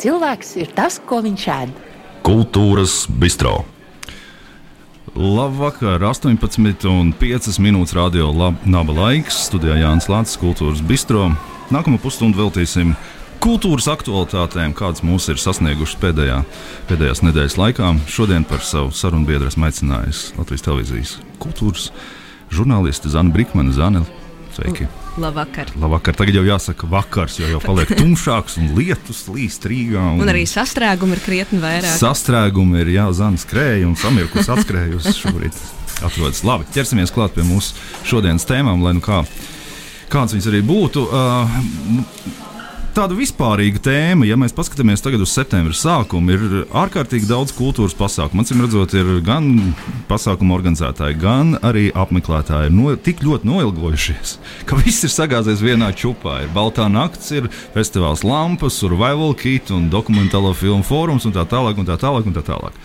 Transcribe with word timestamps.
cilvēks 0.00 0.56
ir 0.60 0.72
tas, 0.76 0.98
ko 1.06 1.20
viņš 1.24 1.44
ēd. 1.56 1.76
Kultūras 2.26 3.04
bistro. 3.20 3.60
Labvakar, 5.16 6.02
18,5 6.06 7.56
minūtes 7.58 7.96
radio 7.96 8.30
lab, 8.30 8.60
naba 8.64 8.94
laiks. 8.94 9.46
Studijā 9.48 9.80
Jānis 9.80 10.06
Lācis, 10.10 10.38
Kultūras 10.40 10.84
bistro. 10.86 11.32
Nākamo 11.74 11.98
pusstundu 12.02 12.38
veltīsim 12.38 12.94
kultūras 13.42 13.88
aktualitātēm, 13.90 14.74
kādas 14.76 15.02
mūs 15.06 15.30
ir 15.32 15.40
sasniegušas 15.40 15.98
pēdējā, 16.02 16.38
pēdējās 16.90 17.24
nedēļas 17.26 17.58
laikā. 17.60 17.92
Šodien 18.10 18.46
par 18.46 18.62
savu 18.66 18.94
sarunu 18.94 19.28
biedru 19.28 19.50
esmu 19.50 19.70
aicinājis 19.70 20.24
Latvijas 20.38 20.66
televīzijas 20.68 21.18
kultūras 21.42 21.90
žurnālisti 22.52 23.12
Zana 23.12 23.32
Brīsmane. 23.34 23.74
Zana, 23.76 24.04
sveiki! 24.56 24.90
Labvakar. 25.18 25.72
Labvakar. 25.80 26.14
Tagad 26.14 26.38
jau 26.38 26.44
jāsaka 26.46 26.86
vakars, 26.90 27.38
jo 27.40 27.48
jau 27.50 27.60
paliek 27.64 27.90
tumšāks 28.00 28.58
un 28.60 28.70
lietus 28.76 29.24
līst 29.32 29.66
Rīgā. 29.68 30.04
Un, 30.14 30.22
un 30.22 30.32
arī 30.32 30.44
sastrēgumi 30.48 31.16
ir 31.18 31.24
krietni 31.24 31.62
vairāk. 31.62 31.98
Sastrēgumi 31.98 32.84
ir 32.84 32.92
jāzana 32.94 33.40
skrēja 33.40 33.88
un 33.88 33.96
samirkus 33.98 34.50
atskrējusi 34.54 35.16
šobrīd. 35.22 35.56
Atrodas. 36.00 36.44
Labi, 36.46 36.68
ķersimies 36.72 37.12
klāt 37.12 37.34
pie 37.36 37.44
mūsu 37.44 37.74
šodienas 38.08 38.46
tēmām, 38.48 38.80
lai 38.86 38.94
nu 38.96 39.02
kā, 39.04 39.24
kāds 40.12 40.36
viņas 40.36 40.48
arī 40.52 40.62
būtu. 40.64 41.04
Uh, 41.10 42.48
tāda 42.96 43.16
vispārīga 43.18 43.80
tēma, 43.84 44.26
ja 44.28 44.36
mēs 44.40 44.54
paskatāmies 44.56 45.02
tagad 45.04 45.22
uz 45.24 45.32
septembra 45.34 45.74
sākumu, 45.76 46.34
ir 46.34 46.66
ārkārtīgi 46.76 47.28
daudz 47.28 47.54
kultūras 47.56 47.96
pasākumu. 47.98 48.44
Acīm 48.44 48.62
redzot, 48.64 48.94
ir 48.98 49.20
gan 49.26 49.48
pasākumu 50.10 50.54
organizētāji, 50.56 51.18
gan 51.20 51.54
arī 51.66 51.88
apmeklētāji 51.94 52.72
no, 52.74 52.92
tik 52.96 53.24
ļoti 53.26 53.48
noilgojušies, 53.50 54.36
ka 54.68 54.78
viss 54.80 55.06
ir 55.06 55.14
sagāzies 55.14 55.64
vienā 55.64 55.92
čupā. 55.96 56.40
Ir 56.44 56.52
Baltā 56.56 56.88
nakts, 56.92 57.32
ir 57.36 57.50
festivāls 57.74 58.24
Lampas, 58.26 58.78
Survival 58.80 59.34
Kit 59.38 59.72
un 59.74 59.90
dokumentālo 59.92 60.54
filmu 60.56 60.86
fórums 60.86 61.26
un 61.28 61.36
tā 61.36 61.46
tālāk. 61.48 61.80
Un 61.80 61.88
tā 61.88 61.96
tālāk, 62.00 62.26
un 62.28 62.36
tā 62.36 62.44
tālāk. 62.46 62.78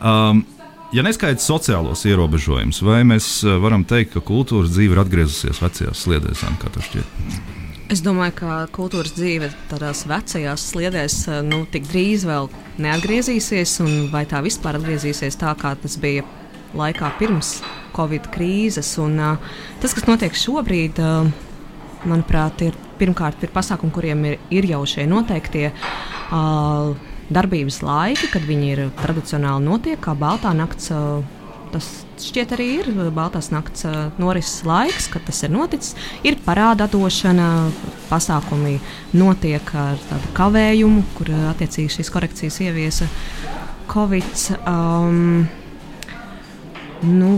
Um, 0.00 0.44
Ja 0.90 1.04
neskaidrs 1.06 1.44
sociālos 1.46 2.00
ierobežojumus, 2.02 2.80
vai 2.82 3.04
mēs 3.06 3.28
uh, 3.46 3.60
varam 3.62 3.84
teikt, 3.86 4.16
ka 4.16 4.24
kultūras 4.26 4.72
dzīve 4.74 4.96
ir 4.96 5.02
atgriezusies 5.04 5.62
vecajās 5.62 6.02
sliedēs, 6.02 6.42
kā 6.58 6.74
tas 6.74 6.90
šķiet? 6.90 7.59
Es 7.90 8.04
domāju, 8.06 8.36
ka 8.38 8.56
kultūras 8.70 9.16
dzīve 9.16 9.48
tādās 9.66 10.04
vecajās 10.06 10.62
sliedēs 10.70 11.14
eh, 11.26 11.40
nu, 11.42 11.64
tik 11.66 11.88
drīz 11.90 12.22
vēl 12.28 12.46
neatgriezīsies, 12.78 13.72
un 13.82 14.04
vai 14.12 14.22
tā 14.30 14.38
vispār 14.46 14.78
atgriezīsies 14.78 15.38
tā, 15.40 15.56
kā 15.58 15.72
tas 15.74 15.96
bija 15.98 16.22
laikā 16.78 17.10
pirms 17.18 17.56
Covid 17.96 18.28
krīzes. 18.30 18.92
Un, 19.02 19.18
uh, 19.18 19.56
tas, 19.82 19.96
kas 19.96 20.06
notiek 20.06 20.38
šobrīd, 20.38 21.02
uh, 21.02 21.26
manuprāt, 22.06 22.62
ir 22.68 22.78
pirmkārt 23.00 23.42
ir 23.42 23.50
pasākumi, 23.50 23.90
kuriem 23.96 24.22
ir, 24.30 24.38
ir 24.54 24.70
jau 24.70 24.84
šie 24.86 25.08
noteiktie. 25.10 25.72
Uh, 26.30 26.94
Darbības 27.30 27.82
laiki, 27.82 28.30
kad 28.30 28.46
viņi 28.46 28.70
ir 28.70 28.86
tradicionāli 29.02 29.66
notiek, 29.66 29.98
kā 30.02 30.14
Baltā 30.18 30.54
nakts 30.54 30.92
uh, 30.94 31.26
Tas 31.70 31.88
šķiet 32.18 32.54
arī 32.56 32.66
ir 32.80 32.88
Baltās 33.14 33.50
nakts 33.54 33.86
norises 34.18 34.64
laiks, 34.66 35.06
kad 35.12 35.22
tas 35.26 35.42
ir 35.46 35.52
noticis. 35.54 35.94
Ir 36.26 36.38
parāda 36.44 36.88
došana, 36.90 37.70
pasākumi 38.10 38.78
notiek 39.14 39.74
ar 39.78 40.00
tādu 40.10 40.32
kavējumu, 40.36 41.04
kur 41.18 41.30
attiecīgi 41.52 42.00
šīs 42.00 42.10
korekcijas 42.12 42.58
ieviesa 42.66 43.06
Covid. 43.90 44.44
Um, 44.66 45.46
nu, 47.06 47.32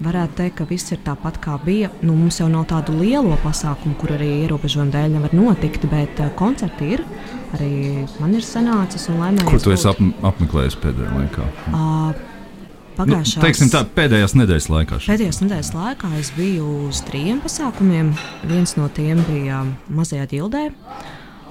varētu 0.00 0.36
teikt, 0.38 0.56
ka 0.60 0.66
viss 0.68 0.92
ir 0.94 1.00
tāpat 1.04 1.40
kā 1.44 1.58
bija. 1.64 1.90
Nu, 2.04 2.14
mums 2.16 2.40
jau 2.40 2.48
nav 2.52 2.66
tādu 2.70 2.96
lielu 2.96 3.36
pasākumu, 3.44 3.96
kur 4.00 4.14
arī 4.16 4.30
ierobežojumu 4.46 4.94
dēļ 4.94 5.12
nevar 5.16 5.36
notikt, 5.36 5.84
bet 5.92 6.20
uh, 6.22 6.32
koncerti 6.38 6.94
ir. 6.96 7.04
Arī 7.56 7.70
man 8.22 8.36
ir 8.36 8.46
sanācis 8.46 9.08
un 9.10 9.20
laimējies. 9.20 9.50
Kur 9.50 9.64
tu 9.64 9.74
esi 9.74 9.88
ap, 9.90 10.00
apmeklējis 10.30 10.78
pēdējā 10.80 11.16
laikā? 11.16 11.48
Uh, 11.74 12.29
pagājušās 13.00 13.40
nu, 13.40 13.44
teiksim, 13.46 13.70
tā, 13.72 13.84
pēdējās 13.96 14.36
nedēļas 14.38 14.68
laikā. 14.72 14.98
Šeit. 15.00 15.12
Pēdējās 15.14 15.40
nedēļas 15.44 15.72
laikā 15.76 16.10
es 16.20 16.32
biju 16.36 16.66
uz 16.88 17.02
trim 17.08 17.40
pasākumiem. 17.44 18.12
Viens 18.50 18.76
no 18.78 18.88
tiem 18.96 19.22
bija 19.28 19.62
Mazajā 19.88 20.28
ģildē. 20.30 20.66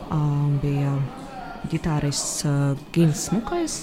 Uh, 0.10 0.46
bija 0.64 0.94
ģitārists 1.72 2.46
uh, 2.48 2.78
Gins 2.96 3.28
Smukais. 3.30 3.80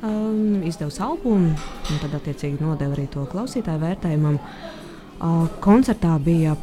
Um, 0.00 0.62
izdevusi 0.64 1.02
albumu, 1.04 1.50
un 1.52 1.98
tad 2.00 2.14
attiecīgi 2.16 2.62
nodeva 2.64 2.94
arī 2.96 3.04
to 3.12 3.26
klausītāju 3.28 3.82
vērtējumam. 3.82 4.38
Uh, 4.40 5.42
koncertā 5.60 6.14
bija 6.24 6.54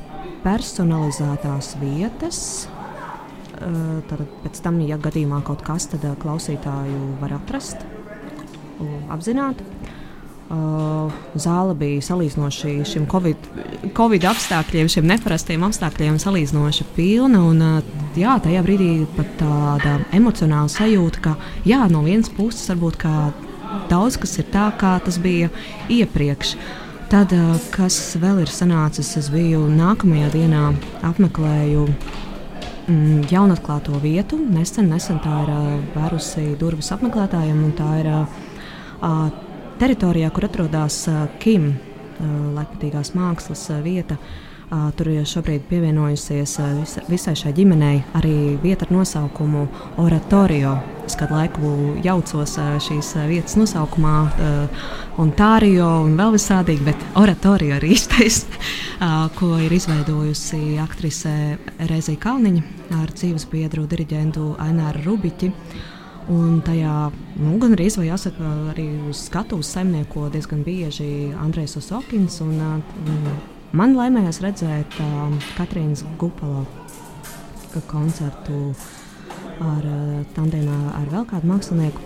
personalizētās 0.41 1.75
vietas. 1.77 2.39
Uh, 3.57 3.99
tad 4.09 4.25
pēc 4.41 4.57
tam, 4.65 4.81
ja 4.85 4.97
gadījumā 5.01 5.43
kaut 5.45 5.61
kas, 5.65 5.85
uh, 5.93 6.09
klausītāju 6.23 7.03
var 7.21 7.37
atrast, 7.37 7.85
apzināti. 9.13 9.65
Uh, 10.47 11.11
zāle 11.35 11.73
bija 11.75 11.99
salīdzinoši 12.05 12.77
šiem 12.87 13.03
COVID, 13.11 13.47
COVID 13.97 14.27
apstākļiem, 14.29 14.87
šiem 14.87 15.07
neparastiem 15.09 15.63
apstākļiem, 15.67 16.15
salīdzinoši 16.23 16.85
pilna. 16.95 17.41
Un, 17.49 17.57
uh, 17.59 18.05
jā, 18.15 18.37
tajā 18.45 18.61
brīdī 18.63 18.91
pat 19.17 19.33
tāda 19.41 19.97
emocionāla 20.15 20.71
sajūta, 20.71 21.23
ka 21.25 21.33
jā, 21.67 21.81
no 21.91 22.05
vienas 22.05 22.31
puses 22.31 22.63
varbūt 22.71 23.03
daudz 23.91 24.15
kas 24.23 24.37
ir 24.39 24.47
tā, 24.53 24.69
kā 24.79 24.93
tas 25.03 25.17
bija 25.19 25.49
iepriekš. 25.91 26.53
Tad, 27.11 27.35
uh, 27.35 27.59
kas 27.75 27.97
vēl 28.15 28.39
ir 28.45 28.53
sanācis, 28.53 29.17
es 29.19 29.27
biju 29.33 29.65
nākamajā 29.67 30.29
dienā 30.31 30.61
apmeklēju 31.09 31.83
mm, 31.89 33.27
jaunatklāto 33.33 33.99
vietu. 33.99 34.39
Nesen, 34.39 34.87
nesen 34.95 35.19
tā 35.27 35.43
ir 35.43 35.51
vērusi 35.91 36.53
durvis 36.55 36.93
apmeklētājiem, 36.95 37.59
un 37.67 37.75
tā 37.75 37.91
ir 37.99 38.09
teritorijā, 39.79 40.29
kur 40.33 40.47
atrodas 40.47 41.05
Kim, 41.41 41.71
laikmatīgās 42.57 43.13
mākslas 43.17 43.67
vieta. 43.85 44.17
Tur 44.67 45.07
šobrīd 45.23 45.63
pievienojusies 45.69 46.57
visa, 46.75 47.01
visai 47.07 47.37
šai 47.39 47.53
ģimenei 47.55 48.01
arī 48.19 48.57
vieta 48.59 48.83
ar 48.83 48.91
nosaukumu 48.97 49.61
Oratorio. 50.03 50.73
Es 51.07 51.15
kādu 51.15 51.37
laiku 51.37 51.69
jaucos 52.03 52.57
šīs 52.83 53.13
vietas 53.29 53.55
nosaukumā, 53.55 54.15
Ontārio 55.23 55.87
un 56.03 56.17
vēl 56.19 56.35
visādīgi, 56.35 56.83
bet 56.83 57.05
Oratorio 57.17 57.79
ir 57.79 57.87
īstais, 57.95 58.43
ko 59.39 59.53
ir 59.63 59.71
izveidojusi 59.71 60.75
aktrise 60.83 61.31
Reizija 61.87 62.19
Kalniņa 62.27 62.65
ar 62.99 63.15
dzīves 63.15 63.47
biedru 63.53 63.87
diriģentu 63.87 64.57
Aināru 64.67 65.05
Rubiķi. 65.07 65.53
Uh, 66.27 66.27
Un 66.27 66.57
tajā 66.59 67.07
nu, 67.39 67.53
gan 67.55 67.71
arī, 67.77 67.85
vai 67.95 68.09
jāsaka, 68.09 68.49
arī 68.73 68.87
uz 69.07 69.21
skatuves 69.29 69.69
saimnieko 69.71 70.25
diezgan 70.33 70.65
bieži 70.65 71.31
Andrejs 71.39 71.77
Osokins. 71.79 72.41
Un, 72.43 72.59
un 73.07 73.29
man 73.71 73.95
laimējās 73.95 74.41
redzēt 74.43 74.99
uh, 74.99 75.31
Katrīnas 75.55 76.03
Gupala 76.19 76.65
koncertu 77.87 78.73
ar 79.63 79.87
uh, 79.87 80.23
tandēmā 80.35 80.79
ar 80.99 81.07
vēl 81.13 81.27
kādu 81.31 81.47
mākslinieku. 81.53 82.03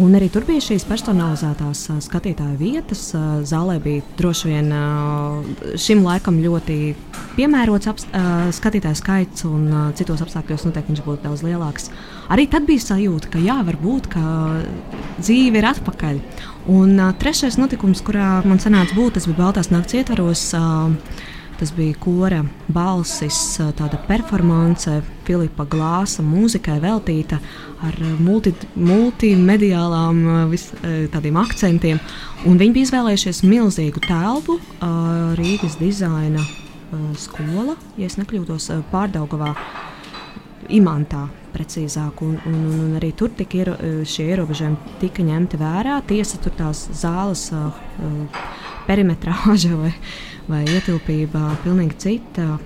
Un 0.00 0.14
arī 0.16 0.30
tur 0.32 0.46
bija 0.48 0.62
šīs 0.64 0.86
personalizētās 0.88 1.82
uh, 1.92 1.98
skatītāju 2.00 2.56
vietas. 2.56 3.10
Uh, 3.12 3.42
zālē 3.44 3.76
bija 3.84 4.00
droši 4.16 4.48
vien 4.48 4.72
uh, 4.72 5.76
šim 5.76 6.00
laikam 6.06 6.40
ļoti 6.40 6.78
piemērots 7.36 7.92
apst, 7.92 8.08
uh, 8.16 8.48
skatītāju 8.56 8.96
skaits, 8.96 9.44
un 9.44 9.68
uh, 9.68 9.90
citos 9.98 10.24
apstākļos 10.24 10.64
noteikti 10.70 10.94
viņš 10.94 11.04
būtu 11.04 11.26
daudz 11.28 11.44
lielāks. 11.44 11.92
Arī 12.32 12.46
tad 12.48 12.64
bija 12.68 12.80
sajūta, 12.80 13.28
ka 13.34 13.42
jā, 13.42 13.58
varbūt 13.66 14.08
ka 14.14 14.22
dzīve 15.18 15.60
ir 15.60 15.68
atpakaļ. 15.68 16.22
Un 16.72 16.96
uh, 16.96 17.12
trešais 17.20 17.58
notikums, 17.60 18.00
kurā 18.06 18.38
man 18.48 18.62
sanāca 18.62 18.96
būt, 18.96 19.18
tas 19.18 19.28
bija 19.28 19.40
Baltās 19.42 19.72
nakts 19.74 19.98
ietvaros. 19.98 20.48
Uh, 20.56 21.30
Tas 21.62 21.70
bija 21.76 21.94
kora 21.94 22.40
balsis, 22.74 23.36
tāda 23.78 23.94
performance, 24.08 24.96
Filipa 25.22 25.62
Glāsa 25.70 26.24
mūzikai 26.26 26.80
veltīta 26.82 27.38
ar 27.86 27.98
multi, 28.18 28.50
multimediālām 28.74 30.24
vis, 30.50 30.64
tādiem 31.14 31.38
akcentiem. 31.38 32.00
Un 32.50 32.58
viņi 32.58 32.74
bija 32.74 32.88
izvēlējušies 32.88 33.44
milzīgu 33.46 34.02
telpu 34.08 34.58
Rīgas 35.38 35.78
dizaina 35.78 36.42
skola, 37.14 37.78
ja 37.94 38.10
nekļūdos, 38.10 38.72
pārdaugavā. 38.90 39.54
Imantā 40.70 41.26
precīzāk, 41.52 42.22
un, 42.24 42.36
un, 42.48 42.58
un, 42.78 42.92
arī 42.96 43.12
tur 43.16 43.32
tika 43.36 43.58
iero, 43.58 43.74
šie 44.08 44.28
ierobežojumi 44.32 44.96
tika 45.02 45.24
ņemti 45.26 45.60
vērā. 45.60 45.98
Tiesa, 46.08 46.40
tur 46.42 46.54
tās 46.56 46.86
zāles 46.96 47.48
uh, 47.56 47.74
perimetrāža 48.86 49.76
vai, 49.76 49.92
vai 50.48 50.62
ietilpība 50.66 51.56
pilnīgi 51.64 51.98
cita. 52.06 52.56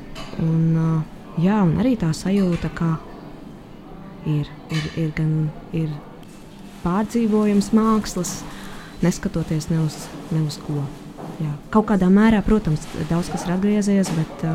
Un, 0.42 1.04
jā, 1.40 1.60
un 1.64 1.76
arī 1.80 1.96
tā 2.00 2.12
sajūta, 2.14 2.70
ka 2.76 2.94
ir, 4.26 4.50
ir, 4.74 4.86
ir 5.00 5.10
gan 5.16 5.32
ir 5.76 5.90
pārdzīvojums 6.84 7.72
mākslas, 7.76 8.38
neskatoties 9.02 9.70
ne 9.72 9.82
uz, 9.84 9.98
ne 10.32 10.44
uz 10.46 10.58
ko. 10.66 10.84
Jā. 11.42 11.52
Kaut 11.74 11.88
kādā 11.90 12.08
mērā, 12.12 12.40
protams, 12.44 12.84
daudz 13.10 13.30
kas 13.32 13.44
ir 13.46 13.56
atgriezies, 13.56 14.12
bet, 14.16 14.46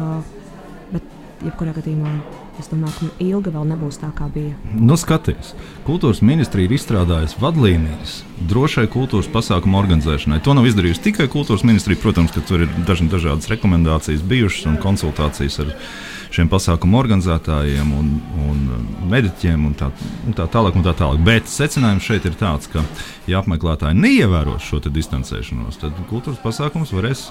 bet 0.94 1.44
jebkurā 1.46 1.76
gadījumā 1.78 2.16
es 2.62 2.70
domāju, 2.72 2.94
ka 3.00 3.26
ilgi 3.26 3.54
vēl 3.54 3.68
nebūs 3.74 4.00
tā, 4.02 4.12
kā 4.16 4.30
bija. 4.32 4.56
Nu, 4.78 4.98
skaties, 5.00 5.56
kultūras 5.88 6.22
ministrija 6.26 6.70
ir 6.70 6.78
izstrādājusi 6.78 7.42
vadlīnijas 7.42 8.22
drošai 8.50 8.88
kultūras 8.92 9.30
pasākumu 9.32 9.80
organizēšanai. 9.82 10.42
To 10.46 10.56
nav 10.58 10.70
izdarījusi 10.70 11.06
tikai 11.10 11.28
kultūras 11.32 11.66
ministrija. 11.68 12.00
Protams, 12.02 12.34
ka 12.34 12.44
tur 12.46 12.66
ir 12.66 12.72
daži, 12.88 13.10
dažādas 13.12 13.50
rekomendācijas 13.52 14.24
bijušas 14.26 14.70
un 14.72 14.80
konsultācijas 14.82 15.60
ar 15.66 15.76
šiem 16.32 16.50
pasākumu 16.52 16.98
organizētājiem 17.02 17.92
un, 17.98 18.12
un 18.48 18.62
mediķiem 19.12 19.68
un 19.68 19.76
tā, 19.78 19.92
un 20.28 20.38
tā 20.38 20.48
tālāk. 20.52 20.78
Un 20.80 20.86
tā 20.86 20.96
tālāk. 20.98 21.22
Bet 21.28 21.52
secinājums 21.52 22.08
šeit 22.08 22.26
ir 22.30 22.38
tāds, 22.40 22.70
ka, 22.72 22.86
ja 23.30 23.42
apmeklētāji 23.42 24.00
neievēros 24.00 24.66
šo 24.70 24.82
distancēšanos, 24.88 25.82
tad 25.84 25.98
kultūras 26.10 26.42
pasākums 26.44 26.94
varēs 26.96 27.28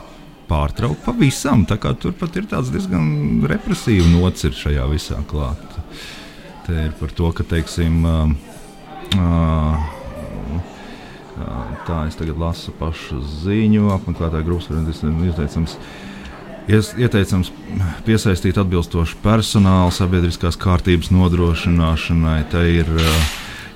pārtraukt 0.50 1.04
pavisam. 1.06 1.64
Turpat 1.68 2.36
ir 2.40 2.48
tāds 2.50 2.72
diezgan 2.74 3.46
represīvs 3.50 4.10
nocis 4.10 4.58
šajā 4.58 4.86
visā 4.90 5.20
klāta. 5.30 5.84
Te 6.66 6.76
ir 6.88 6.92
par 6.98 7.14
to, 7.16 7.30
ka, 7.34 7.46
teiksim, 7.46 8.04
uh, 8.06 8.30
uh, 9.18 9.88
tā 11.86 12.04
es 12.08 12.18
tagad 12.18 12.38
lasu 12.40 12.74
pašu 12.78 13.20
ziņu, 13.44 13.88
apmeklētāju 13.96 14.46
grupas 14.46 15.02
ieteicams. 15.30 15.76
Ieteicams 16.70 17.50
piesaistīt 18.06 18.60
atbilstošu 18.60 19.18
personālu 19.24 19.90
sabiedriskās 19.94 20.58
kārtības 20.60 21.10
nodrošināšanai. 21.14 22.44
Te 22.52 22.62
ir, 22.76 22.92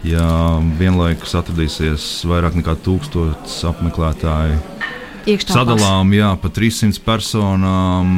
ja 0.07 0.29
vienlaikus 0.79 1.35
atradīsies 1.41 2.07
vairāk 2.31 2.61
nekā 2.61 2.77
tūkstots 2.85 3.57
apmeklētāju 3.73 4.74
sadalām 5.49 6.13
jā, 6.15 6.31
pa 6.41 6.51
300 6.53 7.01
personām, 7.05 8.15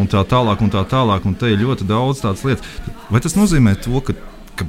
un 0.00 0.10
tā 0.10 0.22
tālāk, 0.28 0.64
un 0.64 0.72
tā 0.72 0.82
tālāk. 0.88 1.26
Un 1.28 1.36
te 1.38 1.52
ir 1.52 1.62
ļoti 1.62 1.86
daudz 1.88 2.24
tādas 2.24 2.44
lietas. 2.46 2.66
Vai 3.12 3.22
tas 3.24 3.36
nozīmē 3.38 3.76
to, 3.82 4.00
ka, 4.04 4.16
ka 4.58 4.66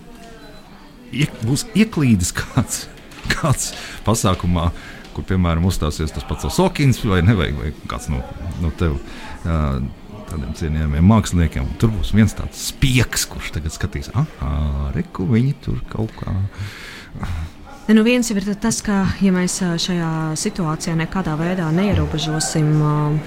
iek, 1.11 1.33
būs 1.47 1.65
ieklīdis 1.73 2.33
kāds, 2.37 2.85
kāds 3.33 3.71
pasākumā, 4.05 4.69
kur, 5.15 5.25
piemēram, 5.29 5.65
uzstāsies 5.69 6.13
tas 6.13 6.27
pats 6.29 6.49
Sokins 6.53 7.01
vai, 7.07 7.23
nevajag, 7.25 7.59
vai 7.59 7.73
kāds 7.89 8.09
no, 8.13 8.23
no 8.63 8.73
tev? 8.79 8.99
Tādiem 9.43 10.53
cienījamiem 10.57 11.05
māksliniekiem. 11.05 11.73
Tur 11.81 11.91
būs 11.93 12.13
viens 12.15 12.33
tāds 12.33 12.69
spiegs, 12.71 13.27
kurš 13.29 13.51
tagad 13.57 13.75
skatīs, 13.75 14.09
ah, 14.17 14.87
reku 14.95 15.27
viņi 15.29 15.57
tur 15.61 15.83
kaut 15.91 16.15
kā. 16.17 16.33
Nu 17.87 18.03
viens 18.03 18.29
ir 18.31 18.45
tas, 18.63 18.77
ka, 18.85 19.01
ja 19.19 19.31
mēs 19.35 19.57
šajā 19.59 20.11
situācijā 20.39 20.95
nekādā 20.95 21.33
veidā 21.35 21.67
neierobežosim 21.75 22.69
mm, 22.79 23.17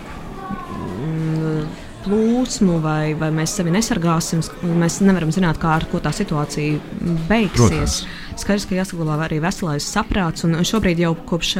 plūsmu, 2.06 2.78
vai, 2.80 3.12
vai 3.20 3.28
mēs 3.36 3.52
sevi 3.58 3.74
nesargāsim, 3.74 4.40
mēs 4.80 5.00
nevaram 5.04 5.32
zināt, 5.34 5.60
kā 5.60 5.74
ar 5.76 5.84
ko 5.90 6.00
tā 6.00 6.12
situācija 6.16 6.80
beigsies. 7.28 7.58
Protams. 7.58 7.98
Skaidrs, 8.36 8.66
ka 8.68 8.76
jāsaglabā 8.78 9.26
arī 9.26 9.38
veselais 9.44 9.84
saprāts, 9.92 10.44
un 10.48 10.56
šobrīd 10.64 10.98
jau 11.04 11.12
kopš 11.28 11.56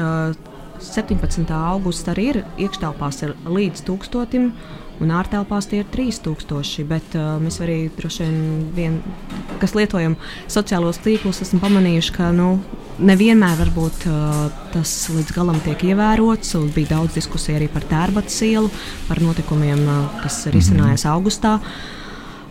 17. 0.80 1.50
augusta 1.52 2.12
arī 2.12 2.26
ir 2.32 2.42
iekštelpās 2.58 3.22
ir 3.26 3.34
līdz 3.48 3.84
tūkstotim 3.86 4.50
un 5.02 5.12
ārtelpās 5.12 5.68
tie 5.70 5.82
ir 5.82 5.88
3000. 5.92 6.86
Bet 6.88 7.16
uh, 7.18 7.36
mēs 7.42 7.60
arī 7.64 7.78
droši 7.96 8.26
vien, 8.76 8.98
kas 9.60 9.76
lietojam 9.76 10.16
sociālos 10.52 11.00
tīklus, 11.04 11.42
esam 11.44 11.60
pamanījuši, 11.62 12.14
ka 12.16 12.30
nu, 12.36 12.48
nevienmēr 12.98 13.58
varbūt, 13.60 14.06
uh, 14.08 14.46
tas 14.72 14.94
līdz 15.12 15.34
galam 15.36 15.60
tiek 15.64 15.84
ievērots. 15.90 16.56
Bija 16.76 16.94
daudz 16.96 17.18
diskusiju 17.18 17.58
arī 17.60 17.68
par 17.72 17.86
tērbatu 17.90 18.32
ielu, 18.48 18.72
par 19.10 19.22
notikumiem, 19.24 19.84
uh, 19.84 20.18
kas 20.22 20.44
ir 20.48 20.56
izcinājās 20.56 21.04
mm 21.04 21.10
-hmm. 21.10 21.14
augustā. 21.14 21.58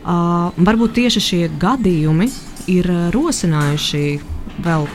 Uh, 0.05 0.53
varbūt 0.61 0.93
tieši 1.01 1.19
šie 1.19 1.43
gadījumi 1.59 2.29
ir 2.67 2.89
uh, 2.91 3.09
rosinājuši 3.13 4.19
vēl 4.61 4.85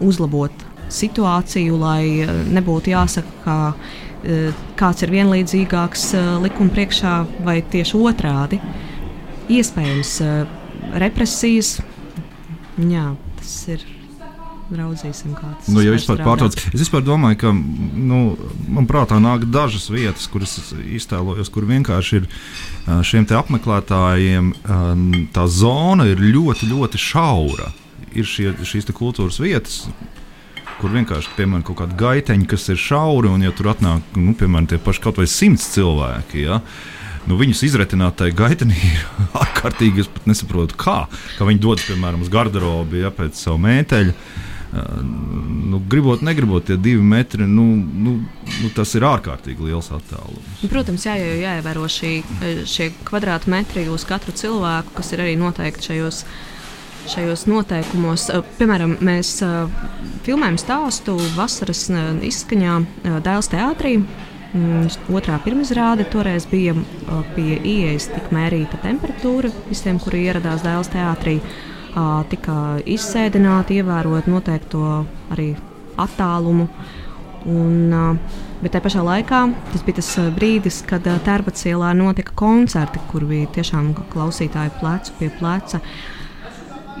uzlabot 0.00 0.67
situāciju, 0.92 1.80
lai 1.80 2.02
uh, 2.24 2.36
nebūtu 2.52 2.94
jāsaka, 2.94 3.40
ka 3.44 3.58
Eh, 4.26 4.50
kāds 4.74 5.04
ir 5.06 5.12
vienlīdzīgāks 5.14 6.08
eh, 6.18 6.30
likuma 6.42 6.72
priekšā 6.74 7.12
vai 7.46 7.60
tieši 7.62 8.00
otrādi. 8.02 8.58
Iespējams, 9.46 10.14
eh, 10.24 10.56
represijas, 11.04 11.78
jā, 12.82 13.12
tas 13.38 13.54
ir. 13.76 13.86
Raudzīsim, 14.68 15.32
kā 15.32 15.48
tas 15.56 15.70
nu, 15.72 15.80
ja 15.80 15.94
vispār 15.94 16.18
pārtrauc. 16.20 16.52
Es 16.74 16.82
vispār 16.82 17.00
domāju, 17.00 17.38
ka 17.40 17.52
nu, 17.56 18.18
man 18.68 18.84
prātā 18.90 19.16
nāk 19.16 19.46
dažas 19.48 19.86
vietas, 19.88 20.26
kuras 20.28 20.58
iztēlojos, 20.76 21.48
kur 21.48 21.64
vienkārši 21.70 22.18
ir 22.18 22.26
šiem 23.00 23.24
apmeklētājiem 23.32 24.50
tā 25.32 25.46
zona 25.48 26.04
ir 26.12 26.20
ļoti, 26.20 26.68
ļoti 26.68 27.00
šaura. 27.00 27.70
Ir 28.12 28.28
šie, 28.28 28.50
šīs 28.68 28.92
kultūras 28.92 29.40
vietas, 29.40 29.86
kur 30.78 30.94
vienkārši, 30.94 31.34
piemēram, 31.36 31.64
kaut 31.66 31.80
kāda 31.82 31.98
gaiteņa, 31.98 32.46
kas 32.50 32.68
ir 32.72 32.80
šaura, 32.80 33.32
un 33.34 33.44
ja 33.46 33.52
tur 33.54 33.72
atnāk, 33.72 34.16
nu, 34.18 34.34
piemēram, 34.38 34.68
tie 34.70 34.80
paši 34.82 35.04
kaut 35.04 35.20
vai 35.20 35.28
simts 35.30 35.68
cilvēki. 35.74 36.44
Ja, 36.46 36.60
nu, 37.28 37.38
viņus 37.40 37.64
izretināt 37.68 38.18
tajā 38.20 38.36
gaitenī 38.38 38.78
ir 38.92 39.08
ārkārtīgi. 39.38 40.04
Es 40.04 40.12
pat 40.12 40.28
nesaprotu, 40.30 40.78
kā. 40.78 41.00
Kā 41.38 41.48
viņi 41.48 41.64
dodas, 41.64 41.88
piemēram, 41.88 42.22
uz 42.24 42.30
garderobi 42.32 43.02
ja, 43.04 43.14
pēc 43.14 43.40
savu 43.40 43.60
mēteļu. 43.66 44.14
Uh, 44.14 44.46
nu, 45.72 45.78
gribot, 45.88 46.20
negribot, 46.20 46.66
tie 46.68 46.76
divi 46.76 47.00
metri, 47.00 47.46
nu, 47.48 47.64
nu, 47.78 48.18
nu, 48.58 48.68
tas 48.76 48.92
ir 48.98 49.06
ārkārtīgi 49.08 49.64
liels 49.64 49.88
attālums. 49.96 50.60
Protams, 50.68 51.06
jā, 51.08 51.14
jā, 51.16 51.30
jāievēro 51.46 51.88
šī, 51.88 52.12
šie 52.68 52.90
kvadrātmetri 53.08 53.86
uz 53.88 54.04
katru 54.08 54.36
cilvēku, 54.36 54.92
kas 55.00 55.14
ir 55.16 55.24
arī 55.24 55.38
noteikti 55.40 55.88
šajos 55.88 56.20
uh, 56.26 56.36
šajos 57.08 57.46
noteikumos. 57.48 58.28
Eh, 58.32 58.42
piemēram, 58.58 58.96
mēs 59.04 59.38
eh, 59.44 59.84
filmējam 60.26 60.58
stāstu 60.60 61.16
vasaras 61.36 61.86
eh, 61.90 62.10
izskaņā 62.28 62.74
Dēls 63.24 63.50
teātrī. 63.52 63.98
Mm, 64.48 64.86
otrā 65.12 65.36
pirmizrāde 65.44 66.06
toreiz 66.08 66.46
bija 66.48 66.72
pie 67.34 67.58
ieejas, 67.58 68.08
tika 68.14 68.32
mērīta 68.32 68.80
temperatūra 68.80 69.50
visiem, 69.68 70.00
kuri 70.00 70.24
ieradās 70.28 70.64
Dēls 70.64 70.92
teātrī. 70.94 71.38
Tika 72.30 72.54
izsēdināti, 72.86 73.80
ievērot 73.80 74.28
noteikto 74.30 74.82
arī 75.34 75.48
attālumu. 75.98 76.68
Un, 77.48 78.18
bet 78.62 78.72
tajā 78.74 78.84
pašā 78.84 79.02
laikā 79.04 79.40
tas 79.72 79.84
bija 79.86 79.98
tas 79.98 80.10
brīdis, 80.36 80.78
kad 80.86 81.08
Tērbats 81.26 81.66
ielā 81.68 81.90
notika 81.98 82.36
koncerti, 82.38 83.02
kur 83.10 83.26
bija 83.28 83.50
tiešām 83.56 83.90
klausītāji 84.12 84.76
plecu 84.78 85.16
pie 85.18 85.32
pleca. 85.40 85.82
Uh, 85.82 86.17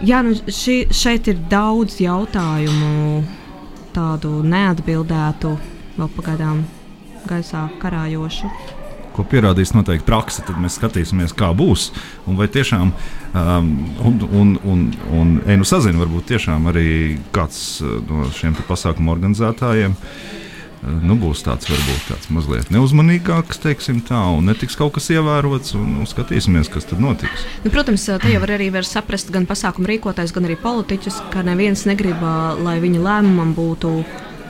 Jā, 0.06 0.20
nu 0.22 0.30
ši, 0.34 0.92
šeit 0.94 1.26
ir 1.26 1.40
daudz 1.50 1.96
jautājumu, 1.98 3.24
tādu 3.90 4.44
neatbildētu, 4.46 5.50
vēl 5.96 6.10
pagaidām 6.14 6.60
gaisā 7.26 7.64
karājošu. 7.82 8.50
Ko 9.16 9.24
pierādīs 9.26 9.74
noteikti 9.74 10.06
praksa, 10.06 10.44
tad 10.46 10.60
mēs 10.62 10.76
skatīsimies, 10.78 11.34
kā 11.34 11.50
būs. 11.58 11.88
Un 12.30 12.38
vai 12.38 12.46
tiešām, 12.46 12.92
um, 12.94 13.72
un, 14.06 14.20
un, 14.30 14.54
un, 14.62 14.84
un 15.18 15.32
Einu 15.50 15.66
sazina, 15.66 15.98
varbūt 16.04 16.30
tiešām 16.30 16.70
arī 16.70 16.90
kāds 17.34 17.80
uh, 17.82 17.98
no 18.06 18.30
šiem 18.38 18.54
pasākumu 18.68 19.10
organizētājiem 19.16 19.98
uh, 19.98 20.38
nu, 20.82 21.16
būs 21.18 21.42
tāds 21.46 21.68
varbūt 21.70 22.06
tāds 22.10 22.30
mazliet 22.34 22.70
neuzmanīgāks, 22.74 23.60
teiksim 23.62 24.00
tā, 24.06 24.20
un 24.36 24.48
netiks 24.50 24.78
kaut 24.78 24.94
kas 24.96 25.10
ievērots, 25.14 25.74
un 25.78 25.98
nu, 25.98 26.06
skatīsimies, 26.08 26.70
kas 26.72 26.88
tad 26.88 27.02
notiks. 27.02 27.46
Nu, 27.64 27.72
protams, 27.74 28.06
te 28.08 28.32
jau 28.32 28.42
var 28.44 28.54
arī 28.58 28.70
var 28.74 28.86
saprast 28.88 29.32
gan 29.34 29.48
pasākumu 29.48 29.90
rīkotājs, 29.90 30.34
gan 30.36 30.48
arī 30.48 30.58
politiķus, 30.62 31.22
ka 31.34 31.44
neviens 31.46 31.86
negrib, 31.88 32.22
lai 32.64 32.78
viņa 32.84 33.04
lēmumam 33.04 33.54
būtu 33.56 33.94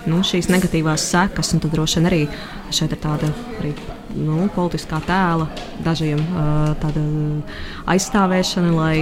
nu, 0.09 0.23
šīs 0.25 0.51
negatīvās 0.53 1.05
sekas, 1.13 1.53
un 1.55 1.63
tad 1.65 1.75
droši 1.75 2.01
vien 2.01 2.11
arī 2.11 2.25
šeit 2.73 2.93
ir 2.95 3.01
tāda 3.03 3.33
arī. 3.61 3.75
Nu, 4.19 4.47
politiskā 4.55 5.03
tēla, 5.05 5.51
dažiem 5.85 6.21
tāda 6.81 7.03
aizstāvēšana, 7.93 8.73
lai 8.73 8.97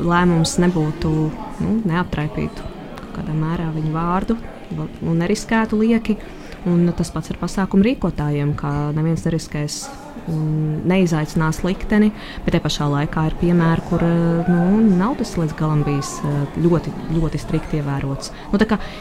lēmums 0.00 0.56
nebūtu 0.64 1.12
nu, 1.60 1.74
neaptraipītu 1.84 2.70
kādā 3.14 3.34
mērā 3.36 3.68
viņu 3.74 3.92
vārdu 3.94 4.36
un 4.78 5.20
neriskētu 5.20 5.78
lieki. 5.80 6.16
Un 6.68 6.84
tas 6.96 7.08
pats 7.14 7.32
ar 7.32 7.38
pasākumu 7.40 7.86
rīkotājiem, 7.86 8.52
ka 8.58 8.90
neviens 8.96 9.24
neriskēs 9.24 9.82
neizaicinās 10.90 11.62
likteni, 11.64 12.10
bet 12.44 12.54
te 12.54 12.60
pašā 12.62 12.86
laikā 12.90 13.24
ir 13.30 13.36
piemēri, 13.40 13.84
kur 13.88 14.04
nu, 14.04 14.80
nav 14.98 15.16
tas 15.20 15.32
līdz 15.38 15.56
galam 15.58 15.82
bijis 15.86 16.12
ļoti, 16.60 16.92
ļoti 17.16 17.40
strikti 17.40 17.80
ievērots. 17.80 18.32
Nu, 18.52 18.60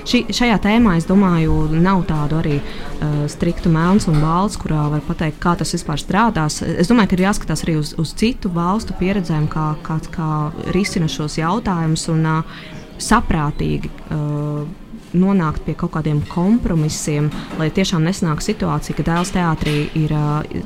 ši, 0.10 0.24
šajā 0.36 0.60
tēmā 0.64 0.96
es 1.00 1.08
domāju, 1.10 1.62
nav 1.76 2.06
tādu 2.10 2.40
arī 2.40 2.58
uh, 2.60 3.24
striktu 3.32 3.72
melns 3.74 4.10
un 4.10 4.20
balts, 4.24 4.58
kurā 4.60 4.88
var 4.94 5.04
pateikt, 5.08 5.42
kā 5.44 5.56
tas 5.60 5.76
vispār 5.76 6.02
strādās. 6.02 6.62
Es 6.64 6.92
domāju, 6.92 7.12
ka 7.12 7.20
ir 7.20 7.26
jāskatās 7.28 7.66
arī 7.68 7.80
uz, 7.82 7.94
uz 8.00 8.14
citu 8.20 8.52
valstu 8.56 8.98
pieredzēm, 9.00 9.50
kā, 9.52 9.72
kā, 9.86 10.00
kā 10.14 10.30
risina 10.76 11.10
šos 11.12 11.40
jautājumus 11.42 12.08
un 12.14 12.30
uh, 12.38 12.62
saprātīgi. 13.00 13.92
Uh, 14.10 14.89
nonākt 15.14 15.64
pie 15.66 15.76
kaut 15.78 15.94
kādiem 15.98 16.22
kompromisiem, 16.30 17.30
lai 17.60 17.70
tiešām 17.74 18.06
nesanāk 18.06 18.44
situācija, 18.46 18.98
ka 18.98 19.06
dēls 19.08 19.34
teātrī 19.36 19.76
ir 19.98 20.14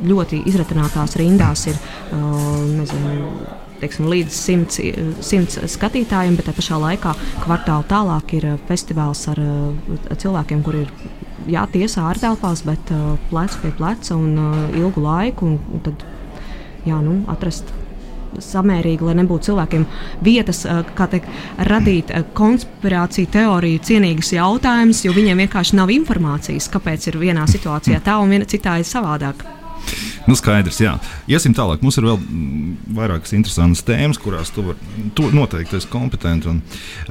ļoti 0.04 0.44
izratinātās 0.50 1.18
rindās, 1.20 1.68
ir 1.72 1.80
nezinu, 2.14 3.28
teiksim, 3.84 4.08
līdz 4.12 4.38
simts, 4.38 4.80
simts 5.26 5.60
skatītājiem, 5.76 6.38
bet 6.40 6.48
tajā 6.50 6.60
pašā 6.60 6.80
laikā 6.86 7.16
kvartāli 7.44 7.90
tālāk 7.92 8.38
ir 8.40 8.50
festivāls 8.70 9.26
ar 9.32 9.44
cilvēkiem, 10.20 10.64
kuriem 10.66 10.88
ir 10.88 11.54
jā, 11.56 11.66
tiesā 11.72 12.08
ārtelpās, 12.12 12.64
bet 12.68 12.92
plecs 13.30 13.60
pie 13.62 13.72
pleca 13.78 14.18
un 14.18 14.36
ilgu 14.80 15.04
laiku. 15.04 15.56
Un 15.74 15.84
tad, 15.86 16.06
jā, 16.88 17.00
nu, 17.04 17.22
atrast 17.32 17.74
samērīgi, 18.42 19.06
lai 19.08 19.18
nebūtu 19.22 19.52
cilvēkiem 19.52 19.86
vietas, 20.26 20.64
kā 20.98 21.10
teikt, 21.12 21.30
radīt 21.70 22.14
konspirāciju 22.38 23.34
teoriju 23.34 23.84
cienīgus 23.90 24.34
jautājumus, 24.38 25.04
jo 25.06 25.16
viņiem 25.16 25.46
vienkārši 25.46 25.80
nav 25.80 25.92
informācijas, 25.94 26.72
kāpēc 26.74 27.12
ir 27.12 27.20
vienā 27.22 27.48
situācijā 27.50 28.02
tā 28.04 28.20
un 28.22 28.34
vienā 28.34 28.50
citā 28.50 28.80
ir 28.82 28.90
savādāk. 28.90 29.63
Nu, 30.24 30.36
skaidrs, 30.40 30.80
jā. 30.80 30.94
Iesim 31.28 31.56
tālāk. 31.56 31.82
Mums 31.84 31.98
ir 32.00 32.08
vēl 32.08 32.18
mm, 32.22 32.74
vairākas 32.96 33.34
interesantas 33.36 33.84
tēmas, 33.88 34.20
kurās 34.22 34.54
tu, 34.56 34.64
var, 34.70 34.78
tu 35.18 35.28
noteikti 35.36 35.78
esi 35.80 35.90
kompetents. 35.92 36.48
Un, 36.50 36.62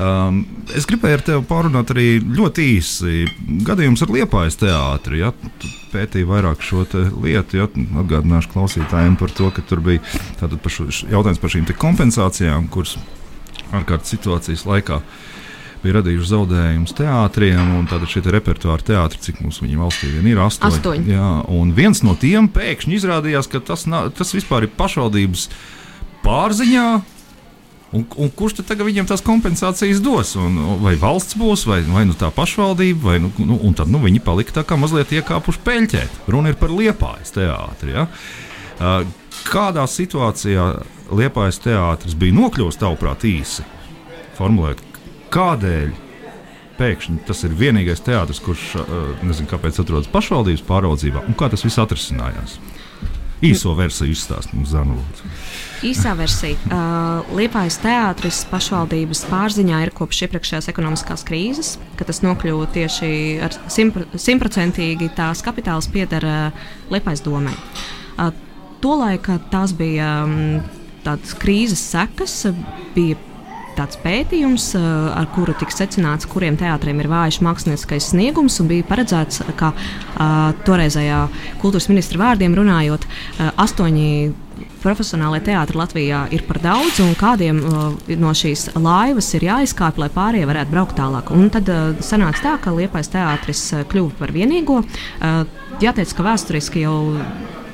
um, 0.01 0.39
es 0.73 0.89
gribēju 0.89 1.19
ar 1.19 1.25
tevi 1.27 1.45
pārunāt 1.51 1.93
arī 1.93 2.07
ļoti 2.25 2.69
īsi 2.79 3.27
gadījumus 3.69 4.05
ar 4.07 4.15
Liepājas 4.17 4.57
teātri. 4.63 5.21
Ja? 5.21 5.33
Tu 5.61 5.73
pētīji 5.93 6.29
vairāk 6.31 6.65
šo 6.65 6.87
lietu. 7.25 7.61
Ja? 7.61 7.69
Atgādināšu 8.05 8.55
klausītājiem 8.55 9.19
par 9.21 9.35
to, 9.37 9.51
ka 9.53 9.65
tur 9.69 9.85
bija 9.85 10.01
par 10.41 10.73
šo, 10.73 10.89
jautājums 11.13 11.43
par 11.43 11.53
šīm 11.53 11.69
kompensācijām, 11.83 12.71
kuras 12.73 12.97
ārkārtas 13.73 14.13
situācijas 14.13 14.65
laikā 14.69 15.01
uh, 15.01 15.21
bija 15.83 15.99
radījuši 15.99 16.31
zaudējumus 16.31 16.95
teātriem, 16.99 17.73
un 17.79 17.89
tāda 17.91 18.09
šī 18.09 18.23
repertuāra 18.33 18.85
teātris, 18.87 19.25
cik 19.27 19.41
mums 19.45 19.61
viņa 19.63 19.81
valstī 19.81 20.11
vien 20.13 20.29
ir 20.31 20.43
astoņi. 20.43 20.79
astoņi. 20.79 21.15
Jā, 21.15 21.31
un 21.53 21.73
viens 21.77 22.03
no 22.07 22.15
tiem 22.19 22.49
pēkšņi 22.53 22.99
izrādījās, 22.99 23.51
ka 23.51 23.63
tas, 23.73 23.87
tas 24.19 24.37
vispār 24.37 24.69
ir 24.69 24.77
pašvaldības 24.79 25.49
pārziņā. 26.23 26.87
Un, 27.93 28.07
un 28.17 28.31
kurš 28.33 28.63
tad 28.63 28.81
viņiem 28.81 29.05
tās 29.11 29.21
kompensācijas 29.25 29.99
dos? 30.01 30.31
Un, 30.41 30.55
vai 30.81 30.95
valsts 31.01 31.37
būs, 31.37 31.67
vai, 31.69 31.83
vai 31.85 32.07
nu 32.09 32.17
tā 32.17 32.31
pašvaldība, 32.33 33.03
vai 33.05 33.19
nu, 33.21 33.29
nu, 33.45 33.59
tad 33.77 33.91
nu, 33.93 34.01
viņi 34.01 34.23
palika 34.25 34.55
tā 34.61 34.65
kā 34.65 34.79
mazliet 34.81 35.13
iekāpuši 35.13 35.61
peļķēt. 35.67 36.23
Runa 36.33 36.55
ir 36.55 36.57
par 36.61 36.73
liepājas 36.73 37.35
teātri. 37.37 37.93
Ja? 37.99 38.07
Kādā 39.45 39.85
situācijā 39.91 40.71
liepājas 41.13 41.61
teātris 41.67 42.17
bija 42.17 42.39
nokļuvis 42.39 42.81
tavuprāt 42.81 43.27
īsi? 43.29 43.67
Formulēt, 44.39 44.81
kādēļ 45.33 45.93
pēkšņi 46.79 47.25
tas 47.29 47.43
ir 47.47 47.57
vienīgais 47.59 48.05
teātris, 48.05 48.41
kurš 48.43 48.77
nezinu, 49.23 49.49
kāpēc 49.51 49.81
atrodas 49.83 50.11
pašvaldības 50.13 50.65
pāraudzībā 50.69 51.27
un 51.29 51.37
kā 51.39 51.51
tas 51.53 51.65
viss 51.67 51.81
atrisinājās. 51.83 52.59
Īso 53.43 53.73
versiju 53.75 54.15
izstāst 54.15 54.53
mums 54.55 54.71
Zana 54.71 54.95
Lūdzu. 54.95 55.31
Īsā 55.89 56.13
versija. 56.15 56.55
Uh, 56.71 57.33
Liepājas 57.35 57.81
teātris 57.83 58.45
pašvaldības 58.47 59.25
pārziņā 59.27 59.81
ir 59.83 59.91
kopš 59.97 60.21
iepriekšējās 60.29 60.71
ekonomiskās 60.71 61.27
krīzes, 61.27 61.73
kad 61.99 62.07
tas 62.07 62.23
nokļuva 62.23 62.69
tieši 62.77 63.11
ar 63.43 63.57
simtprocentīgi 63.67 65.11
tās 65.19 65.43
kapitāls 65.43 65.91
piedara 65.91 66.53
Liepājas 66.93 67.25
domai. 67.27 67.57
Uh, 68.15 68.31
Tolaik 68.83 69.27
tās 69.51 69.75
bija 69.79 70.23
um, 70.27 70.63
tādas 71.03 71.35
krīzes 71.39 71.83
sekas, 71.93 72.39
bija 72.95 73.19
tāds 73.77 73.99
pētījums, 74.03 74.73
eh, 74.79 74.87
ar 75.17 75.29
kuru 75.35 75.55
tika 75.59 75.75
secināts, 75.75 76.29
kuriem 76.29 76.57
teātriem 76.61 77.01
ir 77.01 77.11
vājš 77.13 77.41
mākslinieckais 77.45 78.13
sniegums, 78.13 78.61
un 78.61 78.71
bija 78.71 78.87
paredzēts, 78.89 79.43
ka 79.57 79.73
uh, 79.73 80.53
toreizējā 80.67 81.21
kultūras 81.63 81.89
ministra 81.91 82.21
vārdiem 82.21 82.55
runājot, 82.57 83.07
uh, 83.07 83.51
astoņi 83.63 84.33
profesionālajie 84.83 85.47
teātri 85.47 85.79
Latvijā 85.79 86.21
ir 86.35 86.45
par 86.49 86.59
daudz, 86.63 87.01
un 87.05 87.15
kādiem 87.19 87.63
uh, 87.63 88.13
no 88.21 88.35
šīs 88.37 88.69
laivas 88.77 89.31
ir 89.39 89.47
jāizkāpj, 89.49 90.03
lai 90.03 90.11
pārējie 90.13 90.49
varētu 90.51 90.75
braukt 90.75 90.99
tālāk. 90.99 91.33
Un 91.35 91.49
tad 91.55 91.71
uh, 91.73 91.95
sanāca 92.03 92.43
tā, 92.45 92.55
ka 92.63 92.75
Liepais 92.75 93.11
teātris 93.13 93.65
uh, 93.73 93.87
kļuva 93.89 94.19
par 94.19 94.35
vienīgo. 94.35 94.83
Jāteic, 95.83 96.13
ka 96.15 96.25
vēsturiski 96.27 96.83
jau 96.85 96.97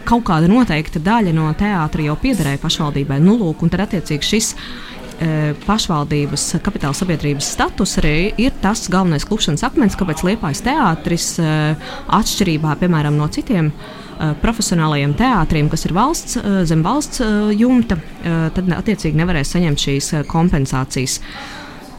kaut 0.09 0.25
kāda 0.29 0.49
noteikta 0.49 1.01
daļa 1.05 1.35
no 1.37 1.49
teātra 1.59 2.07
jau 2.07 2.17
piederēja 2.21 2.61
pašvaldībai. 2.63 3.19
Nu, 3.25 3.37
lūk, 3.41 3.65
un 3.65 3.73
tad 3.73 3.85
attiecīgi 3.87 4.31
šis 4.31 4.55
pašvaldības 5.67 6.45
kapitāla 6.63 6.95
sabiedrības 6.95 7.49
status 7.57 7.97
arī 7.99 8.31
ir 8.39 8.55
tas 8.63 8.85
galvenais 8.93 9.27
klupšanas 9.29 9.65
akmens, 9.67 9.97
kāpēc 9.99 10.23
Liepājas 10.27 10.63
teātris 10.67 11.31
e, 11.43 11.55
atšķirībā 12.19 12.77
piemēram 12.79 13.19
no 13.19 13.27
citiem 13.33 13.73
profesionālajiem 14.43 15.13
teātriem, 15.19 15.69
kas 15.71 15.85
ir 15.87 15.95
valsts, 15.95 16.39
zem 16.67 16.81
valsts 16.83 17.23
jumta, 17.55 18.01
tad 18.57 18.73
attiecīgi 18.81 19.15
nevarēs 19.15 19.53
saņemt 19.55 19.85
šīs 19.85 20.09
kompensācijas. 20.27 21.21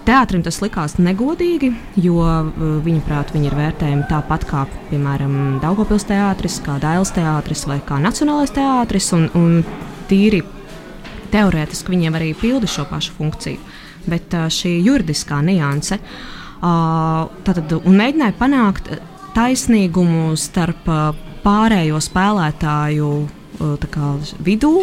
Teātrim 0.09 0.43
tas 0.43 0.57
likās 0.63 0.97
negodīgi, 0.99 1.69
jo 2.01 2.19
viņaprāt, 2.83 3.31
viņi 3.35 3.47
ir 3.51 3.55
vērtējami 3.55 4.07
tāpat 4.09 4.45
kā, 4.49 4.65
piemēram, 4.89 5.35
Daugopils 5.63 6.07
teātris, 6.09 6.59
kā 6.65 6.79
Dailas 6.81 7.13
teātris 7.15 7.63
vai 7.69 7.77
kā 7.85 7.99
Nacionālais 8.03 8.51
teātris. 8.55 9.11
Un, 9.15 9.29
un 9.37 9.59
tīri 10.09 10.41
teorētiski 11.33 11.95
viņiem 11.95 12.17
arī 12.19 12.33
pilda 12.37 12.69
šo 12.69 12.85
pašu 12.89 13.15
funkciju. 13.17 13.61
Bet 14.09 14.33
šī 14.33 14.77
juridiskā 14.85 15.41
nianse 15.45 15.99
tātad, 16.59 17.75
mēģināja 17.85 18.35
panākt 18.39 18.89
taisnīgumu 19.35 20.33
starp 20.39 20.87
pārējo 21.43 21.99
spēlētāju 22.03 23.11
kā, 23.91 24.09
vidū, 24.43 24.73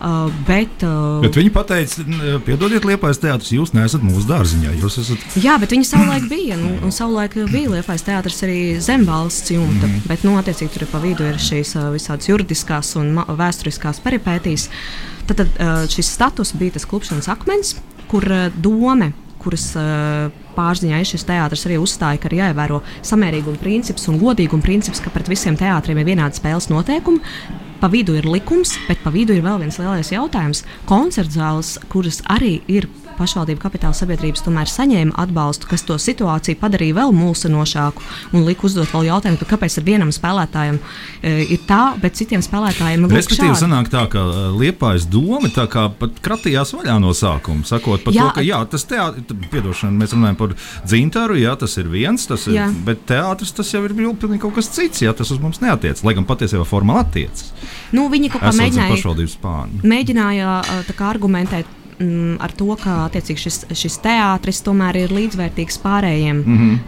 Uh, 0.00 0.30
bet, 0.48 0.80
uh, 0.86 1.20
bet 1.20 1.36
viņi 1.36 1.50
teica, 1.68 2.04
piedodiet, 2.46 2.86
Liepais 2.88 3.20
teātris, 3.20 3.52
jūs 3.52 3.74
neesat 3.76 4.00
mūsu 4.00 4.24
dārziņā. 4.30 4.72
Esat... 4.88 5.26
Jā, 5.44 5.58
bet 5.60 5.74
viņi 5.76 5.88
savulaik 5.90 6.24
bija. 6.30 6.56
Nu, 6.60 6.72
un 6.86 6.94
savulaik 6.94 7.36
bija 7.52 7.76
Liepais 7.76 8.06
teātris 8.06 8.40
arī 8.46 8.60
zem 8.80 9.04
valsts 9.08 9.52
jumta. 9.52 9.84
Mm. 9.84 10.08
Bet, 10.08 10.24
nu, 10.24 10.38
attiecīgi, 10.40 10.72
tur 10.78 10.88
pa 10.88 11.02
vidu 11.04 11.28
ir 11.28 11.36
šīs 11.40 11.76
uh, 11.76 11.90
visādas 11.92 12.32
juridiskās 12.32 12.96
un 13.00 13.12
vēsturiskās 13.38 14.00
peripētīs. 14.04 14.70
Uh, 14.70 15.10
Tad, 15.30 15.36
tad 15.36 15.90
šis 15.90 16.08
status 16.10 16.54
bija 16.58 16.74
tas 16.74 16.84
klupšanas 16.84 17.28
akmens, 17.28 17.76
kur 18.10 18.24
doma 18.56 19.12
kuras 19.40 19.70
uh, 19.78 20.26
pārziņā 20.56 20.98
ir 21.00 21.08
šis 21.08 21.24
teātris, 21.24 21.62
arī 21.68 21.78
uzstāja, 21.80 22.18
ka 22.20 22.28
ir 22.28 22.40
jāievēro 22.42 22.82
samērīguma 23.06 23.60
princips 23.62 24.04
un 24.10 24.18
godīguma 24.20 24.60
princips, 24.64 25.00
ka 25.00 25.12
pret 25.14 25.30
visiem 25.32 25.56
teātriem 25.56 26.02
ir 26.02 26.10
vienādi 26.10 26.36
spēles 26.36 26.68
noteikumi. 26.68 27.22
Pa 27.80 27.88
vidu 27.88 28.12
ir 28.18 28.26
likums, 28.28 28.74
bet 28.84 29.00
pa 29.00 29.08
vidu 29.14 29.32
ir 29.32 29.40
vēl 29.40 29.62
viens 29.62 29.78
lielais 29.80 30.10
jautājums. 30.12 30.66
Koncertzāles, 30.84 31.78
kuras 31.88 32.20
arī 32.28 32.58
ir 32.68 32.90
pašvaldību 33.20 33.60
kapitāla 33.62 33.96
sabiedrības 33.96 34.44
tomēr 34.46 34.70
saņēma 34.70 35.16
atbalstu, 35.20 35.68
kas 35.70 35.84
to 35.86 35.96
situāciju 36.00 36.58
padarīja 36.60 36.96
vēl 37.00 37.14
mulsinošāku 37.16 38.04
un 38.36 38.46
lika 38.48 38.66
uzdot 38.68 38.90
vēl 38.94 39.10
jautājumu, 39.10 39.48
kāpēc 39.50 39.78
ar 39.80 39.86
vienam 39.86 40.12
spēlētājam 40.14 40.80
e, 40.80 41.34
ir 41.56 41.64
tā, 41.68 41.80
bet 42.00 42.18
citiem 42.18 42.44
spēlētājiem 42.44 43.06
ir 43.06 43.16
Respektīvi, 43.20 43.56
sanāk 43.58 43.90
tā, 43.92 44.06
ka 44.12 44.24
e, 44.24 44.44
Liepājas 44.60 45.06
doma 45.10 45.50
tā 45.54 45.66
kā 45.70 45.86
pat 46.00 46.20
kratījās 46.24 46.74
vaļā 46.76 46.96
no 47.02 47.14
sākuma, 47.16 47.66
sakot 47.68 48.04
par 48.06 48.16
jā, 48.16 48.28
to, 48.28 48.38
ka 48.38 48.46
jā, 48.46 48.60
tas 48.72 48.86
teātris, 48.90 49.48
piedošana, 49.52 49.94
mēs 50.00 50.14
runājam 50.16 50.38
par 50.40 50.54
dzintaru, 50.84 51.38
jā, 51.40 51.56
tas 51.60 51.76
ir 51.80 51.90
viens, 51.92 52.26
tas 52.30 52.46
ir, 52.50 52.56
jā. 52.60 52.68
bet 52.86 53.04
teātris 53.10 53.54
tas 53.56 53.74
jau 53.74 53.82
ir 53.86 53.96
pilnīgi 53.96 54.42
kaut 54.42 54.56
kas 54.58 54.70
cits, 54.72 55.04
jā, 55.04 55.14
tas 55.16 55.32
uz 55.32 55.42
mums 55.42 55.60
neatiec, 55.64 56.02
lai 56.06 56.16
gan 56.18 56.28
patiesībā 56.28 56.66
formāli 56.68 57.04
attiecas. 57.04 57.50
Nu, 57.96 58.06
viņi 58.12 58.32
kaut 58.34 58.46
kā 58.46 58.54
mēģināja, 58.56 59.66
mēģināja 59.82 60.56
kā, 60.94 61.10
argumentēt 61.10 61.79
mm, 62.00 62.36
ar 62.40 62.52
to, 62.56 62.68
ka 62.80 63.08
šis, 63.12 63.62
šis 63.76 63.98
teātris 64.02 64.62
tomēr 64.66 65.02
ir 65.04 65.14
līdzvērtīgs 65.14 65.80
pārējiem. 65.84 66.42
Mm 66.42 66.58
-hmm. 66.58 66.78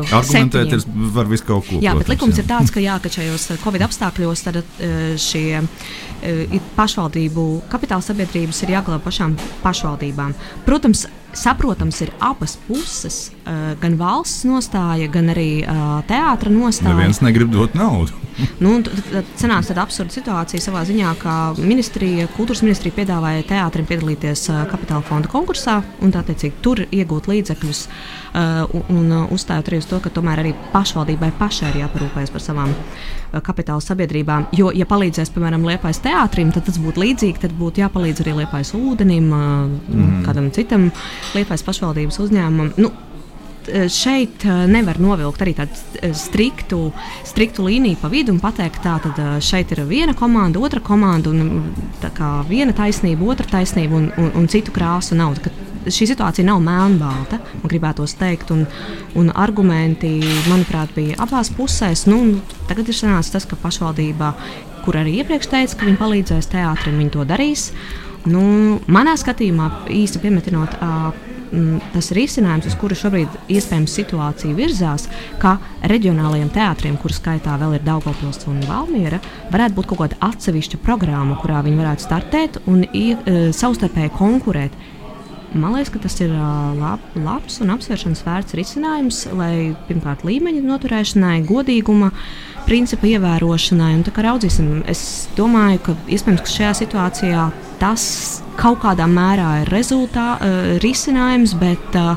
uh, 0.00 0.16
Argumentēt 0.20 0.72
ir, 0.78 0.84
var 1.14 1.26
visu 1.30 1.44
kaut 1.46 1.68
ko. 1.68 1.80
Jā, 1.80 1.92
protams, 1.92 1.98
bet 1.98 2.14
likums 2.14 2.38
jā. 2.38 2.42
ir 2.42 2.50
tāds, 2.50 2.70
ka, 2.74 2.80
jā, 2.80 2.98
ka 3.02 3.08
šajos 3.08 3.48
Covid 3.64 3.86
apstākļos 3.88 4.44
tad, 4.46 4.56
uh, 4.56 4.98
šie 5.16 5.60
uh, 5.60 6.60
pašvaldību 6.76 7.46
kapitāla 7.70 8.02
sabiedrības 8.02 8.62
ir 8.62 8.76
jāglabā 8.76 9.02
pašām 9.04 9.36
pašvaldībām. 9.62 10.34
Protams, 10.64 11.06
saprotams, 11.36 12.00
ir 12.04 12.12
abas 12.20 12.56
puses, 12.66 13.30
uh, 13.44 13.72
gan 13.80 13.96
valsts 14.00 14.46
nostāja, 14.48 15.10
gan 15.12 15.30
arī 15.32 15.62
uh, 15.62 16.00
teātra 16.08 16.52
nostāja. 16.52 16.94
Neviens 16.94 17.22
negrib 17.24 17.52
dot 17.54 17.76
naudu. 17.78 18.16
nu, 18.64 18.76
tad 18.86 19.28
sanāca 19.38 19.70
tāda 19.70 19.84
absurda 19.84 20.14
situācija 20.14 20.62
savā 20.62 20.82
ziņā, 20.88 21.12
ka 21.20 21.36
ministrija, 21.58 22.28
kultūras 22.36 22.62
ministrija 22.64 22.96
piedāvāja 23.00 23.44
teātrim 23.48 23.88
piedalīties 23.88 24.46
uh, 24.52 24.62
kapitāla 24.70 25.04
fonda 25.06 25.30
konkursā 25.30 25.80
un 26.04 26.14
tā 26.14 26.22
teicīgi 26.26 26.62
tur 26.64 26.82
iegūt 26.86 27.28
līdzekļus 27.30 27.82
uh, 27.86 28.82
un 28.92 29.10
uh, 29.10 29.32
uzstājot 29.34 29.70
arī 29.70 29.80
uz 29.82 29.88
to, 29.90 30.00
ka 30.02 30.12
tomēr 30.14 30.44
arī 30.44 30.54
pašvaldībai 30.74 31.32
pašai 31.40 31.72
ir 31.74 31.82
jāparūpējas 31.84 32.34
par 32.34 32.44
savām 32.44 32.72
uh, 32.72 33.40
kapitāla 33.44 33.84
sabiedrībām. 33.84 34.48
Jo, 34.56 34.70
ja 34.74 34.88
palīdzēs, 34.88 35.32
piemēram, 35.34 35.66
Liepais 35.68 36.02
teātrim, 36.04 36.52
tad 36.54 36.66
tas 36.68 36.80
būtu 36.82 37.04
līdzīgi, 37.04 37.44
tad 37.44 37.54
būtu 37.58 37.84
jāpalīdz 37.84 38.24
arī 38.24 38.38
Liepais 38.40 38.74
ūdenim, 38.78 39.30
uh, 39.34 39.44
mm. 39.68 40.20
kādam 40.26 40.50
citam 40.54 40.90
Liepais 41.36 41.64
pašvaldības 41.66 42.20
uzņēmumam. 42.24 42.74
Nu, 42.80 42.92
šeit 43.92 44.44
nevar 44.70 44.98
novilkt 45.00 45.42
arī 45.44 45.54
tādu 45.58 46.12
striktu, 46.16 46.80
striktu 47.28 47.66
līniju 47.66 47.98
pa 48.00 48.10
vidu 48.12 48.34
un 48.34 48.40
pateikt, 48.42 48.82
ka 48.82 49.38
šeit 49.44 49.72
ir 49.74 49.84
viena 49.88 50.14
komanda, 50.16 50.60
otra 50.60 50.80
komanda, 50.80 51.30
un 51.30 51.72
viena 52.48 52.74
taisnība, 52.76 53.26
otra 53.30 53.46
taisnība 53.58 53.96
un, 53.96 54.08
un, 54.16 54.32
un 54.40 54.48
citu 54.50 54.74
krāsu 54.74 55.18
nav. 55.18 55.38
Šī 55.80 56.10
situācija 56.10 56.44
nav 56.44 56.60
melnbalta, 56.60 57.38
man 57.62 57.70
gribētos 57.72 58.12
teikt, 58.20 58.50
un, 58.52 58.66
un 59.16 59.30
argumenti, 59.32 60.18
manuprāt, 60.50 60.92
bija 60.96 61.16
abās 61.24 61.48
pusēs. 61.56 62.04
Nu, 62.10 62.40
tagad 62.68 62.90
ir 62.90 62.96
sanācis 62.96 63.32
tas, 63.32 63.48
ka 63.48 63.56
pašvaldība, 63.60 64.34
kur 64.84 65.00
arī 65.00 65.20
iepriekš 65.22 65.48
teica, 65.48 65.80
ka 65.80 65.88
viņi 65.88 66.00
palīdzēs 66.00 66.52
teātrim, 66.52 67.00
viņi 67.00 67.14
to 67.16 67.24
darīs. 67.28 67.70
Nu, 68.28 68.42
manā 68.90 69.14
skatījumā, 69.16 69.70
īsti 69.96 70.20
piemetinot, 70.20 70.74
tas 71.94 72.10
risinājums, 72.14 72.68
uz 72.68 72.76
kuru 72.78 72.96
šobrīd 72.98 73.38
iespējams 73.50 73.94
situācija 73.96 74.54
virzās, 74.54 75.06
ka 75.42 75.56
reģionālajiem 75.90 76.50
teātriem, 76.54 76.98
kuru 77.00 77.16
skaitā 77.16 77.56
vēl 77.60 77.78
ir 77.78 77.86
Daugopils 77.86 78.44
un 78.50 78.60
Valmiera, 78.68 79.18
varētu 79.50 79.78
būt 79.78 79.90
kaut 79.90 80.02
kāda 80.04 80.20
atsevišķa 80.30 80.82
programma, 80.84 81.38
kurā 81.40 81.64
viņi 81.66 81.80
varētu 81.80 82.06
startēt 82.06 82.60
un 82.70 82.84
uh, 82.86 83.42
savstarpēji 83.56 84.14
konkurēt. 84.18 84.76
Man 85.50 85.74
liekas, 85.74 85.90
ka 85.90 85.98
tas 85.98 86.14
ir 86.22 86.30
lab, 86.30 87.02
labs 87.18 87.56
un 87.64 87.72
apsvēršanas 87.74 88.22
vērts 88.22 88.54
risinājums, 88.54 89.24
lai 89.34 89.72
pirmkārt 89.88 90.22
līmeņa 90.22 90.60
noturēšanai, 90.62 91.40
godīguma 91.48 92.12
principa 92.68 93.08
ievērošanai. 93.10 93.88
Un, 93.98 94.04
raudzīsim, 94.26 94.68
es 94.90 95.02
domāju, 95.34 95.80
ka 95.88 95.96
iespējams 96.06 96.44
ka 96.46 96.54
šajā 96.54 96.74
situācijā 96.84 97.48
tas 97.80 98.04
kaut 98.60 98.78
kādā 98.84 99.08
mērā 99.10 99.64
ir 99.64 99.72
rezultā, 99.74 100.28
uh, 100.36 100.70
risinājums, 100.84 101.56
bet 101.58 101.98
uh, 101.98 102.14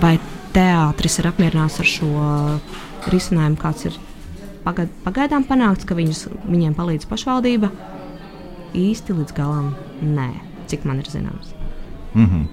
vai 0.00 0.16
teātris 0.56 1.18
ir 1.20 1.28
apmierināts 1.28 1.82
ar 1.82 1.90
šo 1.90 2.12
risinājumu, 3.12 3.58
kāds 3.60 3.90
ir 3.90 3.98
pagad, 4.64 4.92
pagaidām 5.04 5.44
panākts, 5.48 5.84
ka 5.84 5.98
viņus, 5.98 6.26
viņiem 6.46 6.78
palīdz 6.78 7.10
pašvaldība, 7.10 7.70
īsti 8.72 9.18
līdz 9.20 9.36
galam 9.36 9.74
nē, 10.00 10.30
cik 10.72 10.88
man 10.88 11.04
ir 11.04 11.12
zināms. 11.12 11.53
Mm 12.14 12.26
-hmm. 12.26 12.44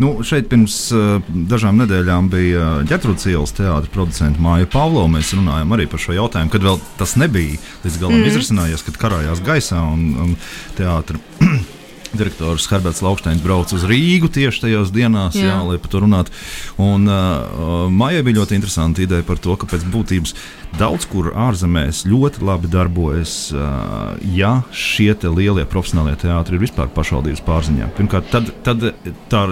Nu, 0.00 0.22
šeit 0.24 0.48
pirms 0.48 0.92
uh, 0.96 1.20
dažām 1.28 1.76
nedēļām 1.82 2.30
bija 2.32 2.68
ģetrūdas 2.88 3.26
ielas 3.28 3.52
teātris 3.52 3.92
producents 3.92 4.40
Māja 4.40 4.66
Pavlova. 4.66 5.08
Mēs 5.12 5.34
runājām 5.36 5.74
arī 5.76 5.86
par 5.86 6.00
šo 6.00 6.16
jautājumu, 6.16 6.50
kad 6.50 6.62
vēl 6.62 6.80
tas 6.96 7.16
nebija 7.20 7.58
līdz 7.84 7.98
galam 8.00 8.16
mm. 8.20 8.30
izrasinājies, 8.30 8.82
kad 8.86 8.96
karājās 8.96 9.44
gaisā 9.44 9.82
un, 9.92 10.16
un 10.24 10.36
teātris. 10.78 11.20
Direktors 12.10 12.66
Herberts 12.66 13.04
Lauksteins 13.06 13.42
brauca 13.44 13.76
uz 13.76 13.84
Rīgu 13.86 14.26
tieši 14.34 14.64
tajās 14.64 14.90
dienās, 14.90 15.36
jā. 15.38 15.46
Jā, 15.46 15.58
lai 15.62 15.76
par 15.78 15.92
to 15.92 16.00
runātu. 16.02 16.32
Un 16.82 17.06
uh, 17.06 17.86
Maijai 17.92 18.24
bija 18.26 18.40
ļoti 18.40 18.58
interesanti 18.58 19.06
ideja 19.06 19.22
par 19.26 19.38
to, 19.38 19.54
ka 19.60 19.68
pēc 19.70 19.84
būtības 19.92 20.34
daudz 20.78 21.06
kur 21.10 21.30
ārzemēs 21.34 22.04
ļoti 22.08 22.44
labi 22.46 22.70
darbojas, 22.70 23.34
ja 24.34 24.52
šie 24.74 25.12
lielie 25.26 25.64
profesionālie 25.68 26.14
teātri 26.20 26.56
ir 26.56 26.62
vispār 26.62 26.90
pašvaldības 26.94 27.42
pārziņā. 27.46 27.90
Pirmkārt, 27.96 28.30
tad, 28.32 28.50
tad 28.66 28.86
tā 29.32 29.42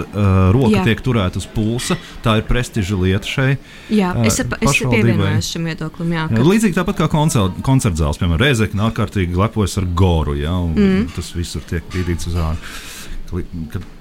roka 0.55 0.77
jā. 0.77 0.85
tiek 0.87 1.03
turēta 1.05 1.41
uz 1.41 1.47
pulsa, 1.51 1.97
tā 2.25 2.37
ir 2.39 2.47
prestiža 2.49 2.99
lieta 2.99 3.29
šai. 3.29 3.49
Jā, 3.93 4.13
es, 4.25 4.39
es 4.39 4.79
pievienojos 4.79 5.51
šim 5.53 5.67
viedoklim. 5.69 6.15
Jā, 6.15 6.27
ka... 6.31 6.45
līdzīgi 6.45 6.77
tāpat 6.77 7.03
kā 7.03 7.09
koncertzāles, 7.11 8.21
piemēram, 8.21 8.39
Reizekne 8.39 8.87
ārkārtīgi 8.87 9.37
lepojas 9.39 9.77
ar 9.81 9.89
goru, 9.99 10.37
ja, 10.39 10.55
un 10.55 10.77
mm. 10.77 11.11
tas 11.17 11.33
visur 11.35 11.65
tiek 11.69 11.85
bīdīts 11.93 12.31
uz 12.31 12.39
ārā 12.39 12.55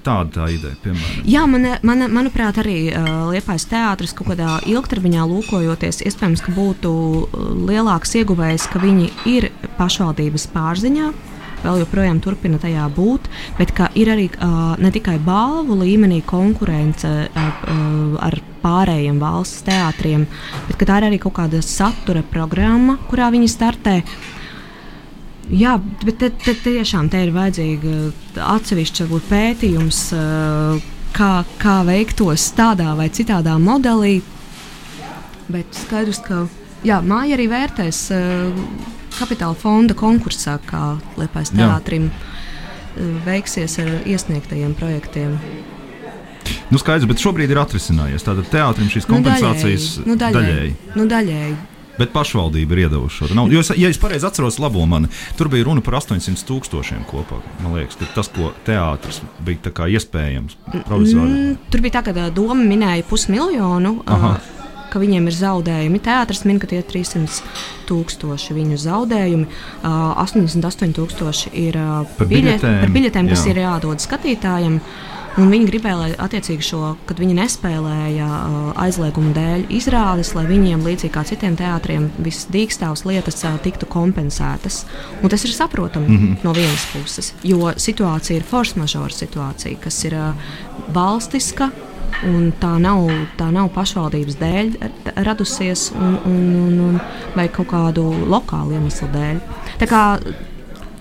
tāda 0.07 0.29
tā 0.35 0.49
ideja, 0.55 0.77
piemēram. 0.83 1.25
Jā, 1.29 1.45
man, 1.51 1.67
man, 1.87 2.05
manuprāt, 2.15 2.61
arī 2.63 2.79
uh, 2.91 3.09
Liepais 3.33 3.67
teātris 3.71 4.15
kaut 4.17 4.33
kādā 4.33 4.59
ilgtermiņā 4.69 5.27
lūkojoties, 5.29 6.03
iespējams, 6.09 6.45
ka 6.45 6.55
būtu 6.57 6.93
lielāks 7.69 8.17
ieguvējs, 8.21 8.69
ka 8.73 8.83
viņi 8.83 9.11
ir 9.31 9.51
pašvaldības 9.79 10.49
pārziņā. 10.55 11.13
Vēl 11.59 11.81
joprojām 11.81 12.21
turpina 12.23 12.59
tajā 12.63 12.85
būt, 12.95 13.27
bet 13.59 13.73
ir 13.99 14.13
arī 14.13 14.29
uh, 14.31 14.77
ne 14.79 14.93
tikai 14.95 15.17
balvu 15.19 15.81
līmenī 15.81 16.21
konkurence 16.27 17.11
uh, 17.27 17.49
uh, 17.75 18.15
ar 18.23 18.39
pārējiem 18.63 19.19
valsts 19.19 19.65
teātriem, 19.67 20.27
bet 20.69 20.87
tā 20.87 21.01
ir 21.01 21.09
arī 21.09 21.19
kaut 21.23 21.35
kāda 21.41 21.63
satura 21.65 22.23
programma, 22.23 22.99
kurā 23.11 23.33
viņi 23.35 23.51
startē. 23.51 24.01
Jā, 25.49 25.79
bet 26.05 26.19
te, 26.21 26.29
te, 26.31 26.53
tiešām 26.61 27.09
te 27.09 27.23
ir 27.25 27.33
vajadzīga 27.33 27.93
atsevišķa 28.45 29.07
pētījums, 29.31 30.01
kā, 31.17 31.31
kā 31.63 31.77
veiktos 31.89 32.51
tādā 32.57 32.93
vai 32.99 33.09
citādā 33.09 33.55
modelī. 33.63 34.19
Bet 35.49 35.73
skaidrs, 35.73 36.21
ka 36.27 36.43
jā, 36.85 37.01
māja 37.01 37.39
arī 37.39 37.49
vērtēs 37.49 38.03
kapitāla 39.17 39.57
fonda 39.57 39.97
konkursā, 39.97 40.59
kā 40.69 40.99
Liepais 41.17 41.55
teātrim 41.55 42.11
veiksies 43.25 43.79
ar 43.81 43.91
iesniegtajiem 44.05 44.77
projektiem. 44.77 45.39
Nu, 46.69 46.77
skaidrs, 46.81 47.09
bet 47.09 47.25
šobrīd 47.25 47.51
ir 47.53 47.61
atrisinājies. 47.63 48.25
Tātad 48.27 48.49
teātrim 48.53 48.93
šīs 48.93 49.09
kompensācijas 49.09 49.91
nu, 50.05 50.17
daļēji. 50.21 50.37
Nu, 50.37 50.45
daļēji. 50.45 50.77
Nu, 51.01 51.09
daļēji. 51.09 51.59
Bet 51.99 52.13
pašvaldība 52.15 52.77
ir 52.77 52.85
iedavusi 52.87 53.23
šo 53.23 53.31
naudu. 53.35 53.57
Jo, 53.57 53.63
es, 53.65 53.73
ja 53.79 53.91
es 53.91 53.99
pareizi 54.01 54.27
atceros, 54.29 54.61
labo 54.63 54.85
mani, 54.87 55.11
tur 55.39 55.51
bija 55.53 55.67
runa 55.67 55.83
par 55.85 55.99
800 56.01 56.47
tūkstošiem 56.49 57.03
kopā. 57.11 57.41
Man 57.65 57.75
liekas, 57.79 57.99
tas, 58.15 58.31
ko 58.35 58.53
teātris 58.67 59.21
bija 59.45 59.89
iespējams. 59.99 60.59
Mm, 60.75 61.59
tur 61.73 61.83
bija 61.85 61.99
tā, 61.99 62.07
ka 62.07 62.31
doma 62.35 62.63
minēja 62.63 63.07
pusmiljonu. 63.09 63.99
Aha. 64.07 64.37
Uh, 64.37 64.55
ka 64.89 65.01
viņiem 65.03 65.27
ir 65.29 65.37
zaudējumi. 65.37 66.01
Teātris 66.05 66.45
min, 66.49 66.61
ka 66.63 66.71
tie 66.71 66.81
ir 66.81 66.87
300 66.89 67.43
tūkstoši 67.91 68.57
viņu 68.57 68.79
zaudējumi. 68.81 69.49
Uh, 69.83 70.17
88,000 70.25 71.53
ir 71.59 71.77
uh, 71.77 72.09
par 72.17 72.31
biļetēm, 72.31 72.89
biļetēm 72.95 73.31
kas 73.35 73.45
jā. 73.45 73.53
ir 73.53 73.63
jādod 73.67 74.05
skatītājiem. 74.05 74.81
Uh, 74.81 75.18
Un 75.39 75.53
viņi 75.53 75.69
gribēja, 75.69 75.97
lai 76.01 76.09
attiecīgi 76.19 76.65
šo, 76.67 76.81
kad 77.07 77.21
viņi 77.23 77.37
nespēlēja 77.39 78.27
uh, 78.27 78.55
aizliegumu 78.83 79.31
dēļ 79.37 79.69
izrādes, 79.77 80.33
lai 80.35 80.43
viņiem, 80.49 80.83
līdzīgi 80.83 81.13
kā 81.15 81.23
citiem 81.29 81.55
teātriem, 81.59 82.09
visas 82.19 82.49
dīkstāvas 82.51 83.05
lietas 83.07 83.45
uh, 83.47 83.55
tiktu 83.63 83.87
kompensētas. 83.91 84.81
Un 85.23 85.31
tas 85.31 85.45
ir 85.47 85.55
saprotami 85.55 86.09
mm 86.09 86.19
-hmm. 86.19 86.37
no 86.43 86.55
vienas 86.57 86.89
puses, 86.93 87.35
jo 87.43 87.71
situācija 87.77 88.37
ir 88.37 88.43
force 88.43 88.81
majeure 88.81 89.15
situācija, 89.15 89.79
kas 89.85 90.05
ir 90.05 90.15
uh, 90.19 90.35
valstiska. 90.95 91.71
Un 92.25 92.53
tā 92.61 92.79
nav, 92.81 93.07
tā 93.39 93.51
nav 93.53 93.69
pašvaldības 93.69 94.37
dēļ 94.41 94.73
radusies, 95.23 95.93
un, 95.95 96.19
un, 96.27 96.55
un, 96.67 96.81
un, 96.81 97.01
vai 97.37 97.49
kaut 97.49 97.69
kādu 97.69 98.03
lokālu 98.27 98.73
iemeslu 98.73 99.09
dēļ. 99.13 99.39
Tā 99.79 99.87
kā 99.87 100.19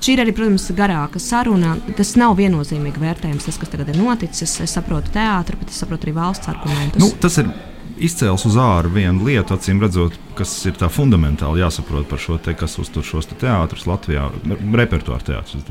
Šī 0.07 0.13
ir 0.15 0.21
arī, 0.23 0.31
protams, 0.31 0.69
garāka 0.71 1.19
saruna. 1.19 1.73
Tas 1.97 2.13
nav 2.15 2.37
viennozīmīgi 2.39 3.01
vērtējums, 3.01 3.43
tas, 3.43 3.57
kas 3.59 3.73
tagad 3.73 3.89
ir 3.91 3.97
noticis. 3.99 4.53
Es 4.63 4.75
saprotu 4.77 5.11
teātru, 5.11 5.57
bet 5.59 5.73
es 5.73 5.79
saprotu 5.81 6.07
arī 6.07 6.13
valsts 6.15 6.47
argumentus. 6.47 7.01
Nu, 7.03 7.09
tas 7.19 7.35
ir 7.41 7.49
izcēlis 8.07 8.45
uz 8.47 8.55
ārā 8.55 8.87
vienu 8.93 9.27
lietu, 9.27 9.57
acīm 9.57 9.81
redzot, 9.83 10.15
kas 10.37 10.53
ir 10.69 10.77
tā 10.79 10.87
fundamentāli 10.87 11.59
jāsaprot 11.59 12.07
par 12.07 12.21
šo 12.23 12.37
te, 12.39 12.53
kas 12.55 12.77
uztur 12.79 13.03
šos 13.03 13.27
te 13.27 13.35
teātrus 13.41 13.83
Latvijā, 13.89 14.29
repertuāra 14.79 15.27
teātrus. 15.27 15.67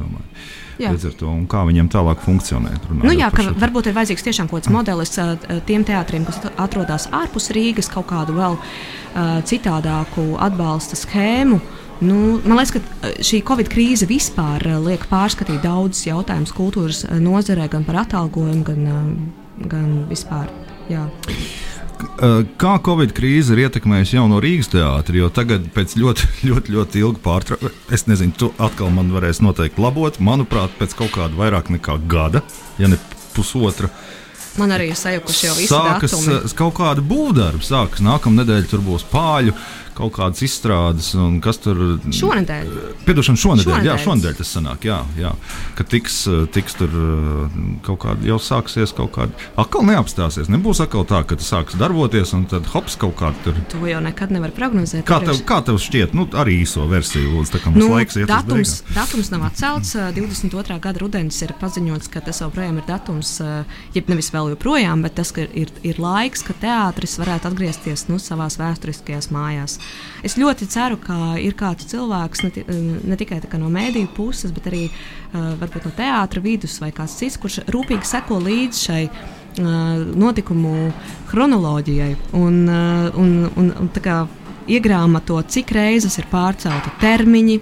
To, 1.16 1.32
kā 1.48 1.64
viņiem 1.70 1.88
tālāk 1.96 2.20
funkcionēt. 2.26 2.90
Nu, 2.92 3.14
jā, 3.16 3.30
ka 3.32 3.46
varbūt 3.56 3.88
ir 3.88 3.96
vajadzīgs 3.96 4.26
tiešām 4.28 4.52
kaut 4.52 4.66
kāds 4.66 4.74
modelis 4.74 5.16
tiem 5.64 5.88
teātriem, 5.88 6.28
kas 6.28 6.44
atrodas 6.60 7.08
ārpus 7.08 7.48
Rīgas, 7.56 7.88
kaut 7.88 8.10
kādu 8.12 8.36
vēl 8.36 8.60
uh, 8.60 9.40
citādāku 9.48 10.34
atbalsta 10.44 11.00
schēmu. 11.00 11.62
Uh, 11.62 11.85
Nu, 12.00 12.40
man 12.44 12.58
liekas, 12.58 12.74
ka 12.76 12.80
eh, 13.08 13.14
šī 13.24 13.40
Covid 13.46 13.70
krīze 13.72 14.08
vispār 14.08 14.64
eh, 14.68 14.76
liek 14.84 15.06
pārskatīt 15.08 15.62
daudzus 15.64 16.04
jautājumus 16.04 16.52
kultūras 16.56 17.04
eh, 17.06 17.16
nozarē, 17.22 17.70
gan 17.72 17.86
par 17.88 18.02
atalgojumu, 18.04 18.64
gan, 18.66 19.14
gan 19.70 19.94
vispār. 20.10 20.50
Jā. 20.92 21.06
Kā 22.60 22.74
Covid 22.84 23.14
krīze 23.16 23.54
ir 23.54 23.62
ietekmējusi 23.64 24.18
jauno 24.18 24.42
Rīgas 24.44 24.68
teātri? 24.74 25.22
Jo 25.22 25.30
tagad, 25.32 25.64
pēc 25.72 25.96
ļoti, 25.96 26.28
ļoti, 26.50 26.76
ļoti 26.76 27.00
ilga 27.00 27.22
pārtraukuma, 27.24 27.72
es 27.96 28.04
nezinu, 28.10 28.36
tu 28.36 28.50
atkal 28.60 28.92
man 28.92 29.08
varēsi 29.14 29.46
noteikti 29.46 29.80
labot. 29.80 30.20
Manuprāt, 30.20 30.76
pēc 30.76 30.92
kaut 31.00 31.16
kāda 31.16 31.32
vairāk 31.38 31.72
nekā 31.72 31.96
gada, 32.12 32.44
ja 32.76 32.92
ne 32.92 33.00
pusotra. 33.32 33.88
Man 34.56 34.72
arī 34.72 34.90
ir 34.92 34.96
sajukuši 34.96 35.48
jau 35.48 35.56
visi 35.56 35.68
sākas 35.68 36.12
datumi. 36.14 36.54
kaut 36.56 36.76
kāda 36.78 37.02
būvdarba, 37.04 37.64
sākas 37.64 38.04
nākamā 38.04 38.42
nedēļa, 38.42 38.68
tur 38.70 38.84
būs 38.84 39.04
pāļu 39.10 39.52
kaut 39.96 40.12
kādas 40.18 40.42
izstrādes, 40.44 41.10
un 41.16 41.38
kas 41.44 41.58
tur 41.64 41.78
šonadēļ. 42.12 42.70
Piedošana 43.06 43.40
šonadēļ, 43.40 43.64
Šonadēļ. 43.66 43.88
jā, 43.88 43.96
šonadēļ 44.04 44.34
tas 44.40 44.50
sanāk, 44.56 44.84
jā, 44.88 44.98
jā. 45.20 45.32
Ka 45.78 45.86
tiks, 45.88 46.18
tiks 46.54 46.76
tur 46.78 46.92
uh, 46.92 47.56
kaut 47.86 48.00
kāda, 48.04 48.26
jau 48.28 48.36
sāksies 48.42 48.92
kaut 48.96 49.12
kāda, 49.16 49.32
atkal 49.60 49.86
neapstāsies. 49.88 50.50
Nebūs 50.52 50.82
atkal 50.84 51.06
tā, 51.08 51.22
ka 51.26 51.38
tas 51.40 51.48
sāks 51.52 51.78
darboties, 51.80 52.34
un 52.36 52.44
tad 52.50 52.68
hops 52.74 52.96
kaut 53.00 53.16
kā 53.18 53.32
tur. 53.44 53.56
To 53.72 53.82
jau 53.88 54.00
nekad 54.04 54.34
nevar 54.34 54.52
prognozēt. 54.56 55.04
Kā 55.08 55.20
tev, 55.24 55.40
kā 55.48 55.60
tev 55.66 55.80
šķiet, 55.82 56.14
nu, 56.16 56.26
arī 56.36 56.60
īso 56.64 56.84
versiju, 56.90 57.32
lūdzu, 57.38 57.56
tā 57.56 57.62
kā 57.64 57.72
mums 57.72 57.82
Nu, 57.86 57.90
laiks 57.96 58.16
iet 58.20 58.28
datums, 58.30 58.76
datums 58.94 59.32
nav 59.32 59.46
atcelts. 59.48 59.94
ā, 59.96 60.10
22. 60.16 60.78
gada 60.82 61.00
rudenis 61.02 61.40
ir 61.44 61.54
paziņots, 61.60 62.10
ka 62.12 62.20
tas 62.26 62.40
joprojām 62.44 62.80
ir 62.82 62.86
datums, 62.88 63.36
jeb 63.96 64.08
nevis 64.12 64.28
vēl 64.34 64.52
joprojām, 64.54 65.02
bet 65.06 65.16
tas 65.20 65.32
ka 65.36 65.44
ir, 65.46 65.72
ir 65.86 66.00
laiks, 66.02 66.42
ka 66.46 66.54
teātris 66.60 67.16
varētu 67.20 67.50
atgriezties 67.50 68.06
nu, 68.10 68.20
savā 68.22 68.46
vēsturiskajās 68.52 69.30
mājās. 69.34 69.78
Es 70.26 70.34
ļoti 70.40 70.66
ceru, 70.72 70.96
ka 70.98 71.36
ir 71.38 71.54
kāds 71.58 71.86
cilvēks, 71.90 72.42
ne, 72.46 72.64
ne 73.06 73.18
tikai 73.20 73.42
kā 73.44 73.60
no 73.60 73.68
mēdīju 73.70 74.10
puses, 74.16 74.54
bet 74.54 74.66
arī 74.70 74.86
uh, 74.88 75.52
no 75.60 75.92
teātra 75.94 76.42
vidus 76.42 76.80
vai 76.82 76.90
kāds 76.96 77.18
cits, 77.20 77.36
kurš 77.38 77.60
rūpīgi 77.70 78.08
seko 78.08 78.40
līdzi 78.42 78.82
šai 78.88 79.02
uh, 79.06 80.02
notikumu 80.16 80.90
chronoloģijai. 81.30 82.16
Un, 82.40 82.58
uh, 82.66 83.20
un, 83.20 83.38
un, 83.54 83.70
un, 83.84 83.94
iegrāmato, 84.66 85.38
cik 85.46 85.72
reizes 85.76 86.18
ir 86.18 86.28
pārcelti 86.30 86.92
termiņi, 87.00 87.60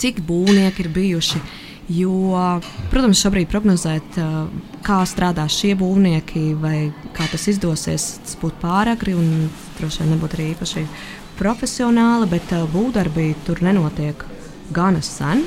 cik 0.00 0.22
būvnieki 0.26 0.84
ir 0.84 0.94
bijuši. 0.94 1.42
Jo, 1.90 2.60
protams, 2.92 3.18
šobrīd 3.18 3.48
prognozēt, 3.50 4.18
kā 4.86 4.98
strādās 5.10 5.56
šie 5.58 5.72
būvnieki, 5.78 6.52
vai 6.62 6.92
kā 7.16 7.26
tas 7.32 7.48
izdosies, 7.50 8.12
tas 8.22 8.36
būtu 8.38 8.60
pāragri 8.62 9.16
un 9.18 9.48
droši 9.78 10.04
vien 10.04 10.14
nebūtu 10.14 10.38
arī 10.38 10.46
īpaši 10.52 10.84
profesionāli, 11.40 12.28
bet 12.30 12.52
ā, 12.54 12.62
būvdarbi 12.70 13.32
tur 13.46 13.62
nenotiek 13.64 14.24
gana 14.76 15.00
sen. 15.02 15.46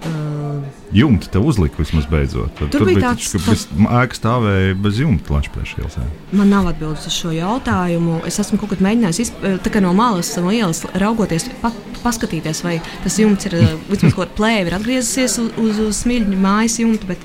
Uh, 0.00 0.62
Jumta 0.96 1.28
te 1.28 1.38
uzlika 1.44 1.76
vismaz 1.82 2.06
beidzot. 2.08 2.54
Tad, 2.56 2.70
Tur 2.72 2.86
bija 2.88 3.10
tāds- 3.10 3.34
bez 3.44 3.66
ēka 3.84 4.16
stāvēja 4.16 4.74
bez 4.80 4.96
jumta 4.98 5.34
Latvijas 5.36 5.74
ielā. 5.76 6.06
Man 6.32 6.48
nav 6.48 6.70
atbildes 6.70 7.04
uz 7.06 7.12
šo 7.12 7.34
jautājumu. 7.36 8.22
Es 8.26 8.38
esmu 8.40 8.58
kaut 8.58 8.70
kad 8.72 8.80
mēģinājis 8.86 9.20
izp- 9.26 9.44
kā 9.68 9.82
no 9.84 9.92
malas, 9.92 10.32
no 10.40 10.48
ielas 10.50 10.80
raugoties, 10.94 11.50
pa, 11.60 11.70
paskatīties, 12.02 12.62
vai 12.64 12.80
tas 13.04 13.18
jumts 13.20 13.44
ir 13.50 13.58
ā, 13.60 13.76
vismaz 13.90 14.14
kaut 14.16 14.24
kāda 14.30 14.38
plēve, 14.40 14.66
ir 14.72 14.78
atgriezusies 14.80 15.36
uz, 15.44 15.52
uz, 15.60 15.78
uz 15.84 16.00
smilģņa 16.02 16.40
mājas 16.48 16.78
jumta. 16.80 17.06
Bet, 17.06 17.18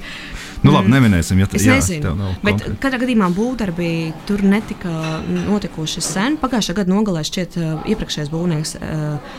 Nu, 0.66 0.74
labi, 0.74 0.90
neminēsim, 0.94 1.40
ja 1.42 1.48
tā 1.50 1.60
Es 1.60 1.66
jā, 1.68 1.76
nezinu, 1.78 2.16
bet 2.42 2.58
konkrēti. 2.58 2.80
katrā 2.82 3.00
gadījumā 3.04 3.30
būvdarbi 3.36 3.90
tur 4.26 4.42
netika 4.46 4.94
notikuši 5.30 6.02
sen. 6.02 6.40
Pagājušā 6.42 6.76
gada 6.80 6.94
nogalē 6.94 7.22
šķiet, 7.28 7.58
uh, 7.62 7.86
iepriekšējais 7.94 8.32
būvnieks 8.34 8.76
uh, 8.80 9.36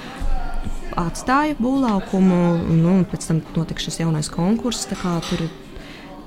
atstāja 1.03 1.57
būvlaukumu, 1.59 2.41
nu, 2.71 2.99
un 3.01 3.05
pēc 3.11 3.27
tam 3.31 3.43
notika 3.57 3.83
šis 3.83 4.01
jaunais 4.05 4.31
konkurss. 4.33 4.87
tā 4.91 4.99
kā 5.01 5.19
Tur, 5.27 5.49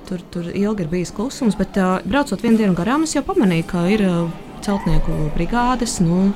tur, 0.09 0.25
tur 0.33 0.51
ilgi 0.51 0.83
ir 0.83 0.91
bijis 0.91 1.13
klusums, 1.15 1.55
bet 1.55 1.77
uh, 1.79 2.01
braucot 2.03 2.43
vienu 2.43 2.59
dienu 2.59 2.75
garām, 2.77 3.07
es 3.07 3.15
jau 3.15 3.23
pamanīju, 3.23 3.69
ka 3.69 3.85
ir 3.93 4.03
uh, 4.05 4.27
celtnieku 4.65 5.31
brigādes. 5.37 5.99
Nu, 6.03 6.33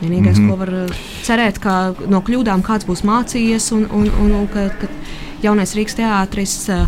Vienīgais, 0.00 0.38
mm 0.38 0.44
-hmm. 0.44 0.50
ko 0.50 0.56
var 0.56 0.70
cerēt, 1.22 1.58
ka 1.62 1.94
no 2.10 2.20
kļūdām 2.20 2.62
kāds 2.66 2.86
būs 2.86 3.04
mācījies, 3.06 3.72
un, 3.72 3.86
un, 3.92 4.10
un, 4.20 4.32
un 4.40 4.48
ka, 4.48 4.68
ka 4.80 4.88
jaunais 5.44 5.74
Rīgas 5.76 5.98
teātris 5.98 6.56
uh, 6.72 6.84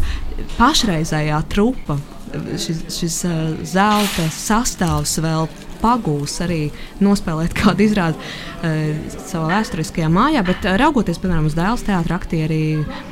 pašreizējā 0.56 1.40
trupa, 1.52 1.98
uh, 1.98 2.50
šis, 2.60 2.84
šis 2.92 3.20
uh, 3.28 3.40
zelta 3.66 4.28
sastāvs 4.32 5.18
vēl 5.24 5.48
pagūs 5.82 6.38
arī 6.44 6.62
nospēlēt 7.04 7.56
kādu 7.60 7.86
izrādi 7.86 8.16
uh, 8.16 9.12
savā 9.16 9.56
vēsturiskajā 9.56 10.08
mājā, 10.12 10.44
bet 10.46 10.64
uh, 10.64 10.78
raugoties, 10.80 11.20
piemēram, 11.22 11.50
uz 11.50 11.58
dēls 11.58 11.86
teātra 11.86 12.20
aktieri. 12.20 12.62
Uh, 12.80 13.04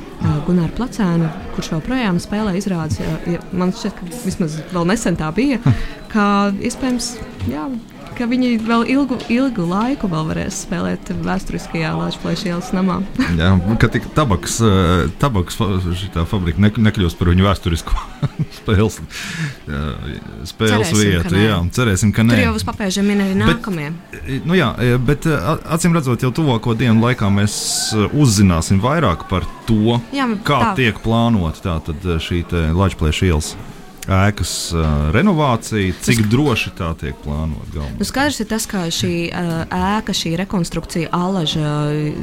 Gunārs 0.46 0.72
Placēna, 0.78 1.26
kurš 1.52 1.72
joprojām 1.74 2.16
spēlē 2.22 2.54
izrādes, 2.56 2.96
ja 3.28 3.40
man 3.52 3.74
šķiet, 3.76 3.98
ka 3.98 4.06
vismaz 4.22 4.54
vēl 4.70 4.86
nesen 4.88 5.18
tā 5.20 5.28
bija, 5.36 5.58
ka 6.12 6.24
iespējams, 6.64 7.10
jā, 7.50 7.66
ka 8.16 8.26
viņi 8.30 8.50
vēl 8.64 8.84
ilgu, 8.94 9.18
ilgu 9.32 9.64
laiku 9.68 10.08
vēl 10.10 10.28
varēs 10.30 10.60
spēlēt 10.64 11.10
vēsturiskajā 11.24 11.90
Latvijas 11.98 12.44
ielas 12.48 12.70
namā. 12.76 13.00
Jā, 13.40 13.50
ka 13.82 13.90
tik 13.92 14.06
tabaks, 14.16 14.58
eh, 14.64 15.04
tabaks 15.22 15.58
fabrika 15.58 16.62
ne, 16.62 16.70
nekļūst 16.88 17.18
par 17.20 17.32
viņu 17.32 17.46
vēsturisko 17.46 17.98
spēles, 18.58 18.98
jā, 19.68 19.82
spēles 20.48 20.90
Cerēsim, 20.92 21.02
vietu. 21.02 21.42
Jā, 21.42 21.58
cerēsim, 21.76 22.14
ka 22.16 22.24
nē. 22.26 22.38
Tur 22.38 22.44
jau 22.46 22.54
uz 22.60 22.66
papēžiem 22.68 23.12
ir 23.14 23.22
arī 23.26 23.36
Bet- 23.36 23.44
nākamie. 23.44 23.90
Nu 24.48 24.56
jā, 24.58 24.70
bet 25.04 25.28
acīm 25.28 25.94
redzot, 25.96 26.24
jau 26.24 26.32
tuvāko 26.34 26.76
dienu 26.78 27.02
laikā 27.04 27.28
mēs 27.34 27.54
uzzināsim 28.14 28.80
vairāk 28.84 29.28
par 29.30 29.46
to, 29.68 30.00
Jā, 30.14 30.28
kā 30.46 30.60
tā. 30.70 30.74
tiek 30.80 31.00
plānota 31.04 31.64
tātad 31.64 32.04
šī 32.24 32.44
Latvijas 32.74 33.22
ielas 33.24 33.54
ēkas 34.10 34.54
uh, 34.76 34.86
renovācija, 35.14 35.94
cik 36.04 36.26
droši 36.32 36.74
tā 36.78 36.92
tiek 37.00 37.18
plānota. 37.24 37.86
Nu, 37.98 38.06
skaidrs 38.06 38.42
ir 38.44 38.48
tas, 38.50 38.66
ka 38.70 38.86
šī 38.92 39.14
uh, 39.28 39.52
ēka, 39.68 40.14
šī 40.16 40.34
rekonstrukcija 40.44 41.12
alaža 41.14 41.76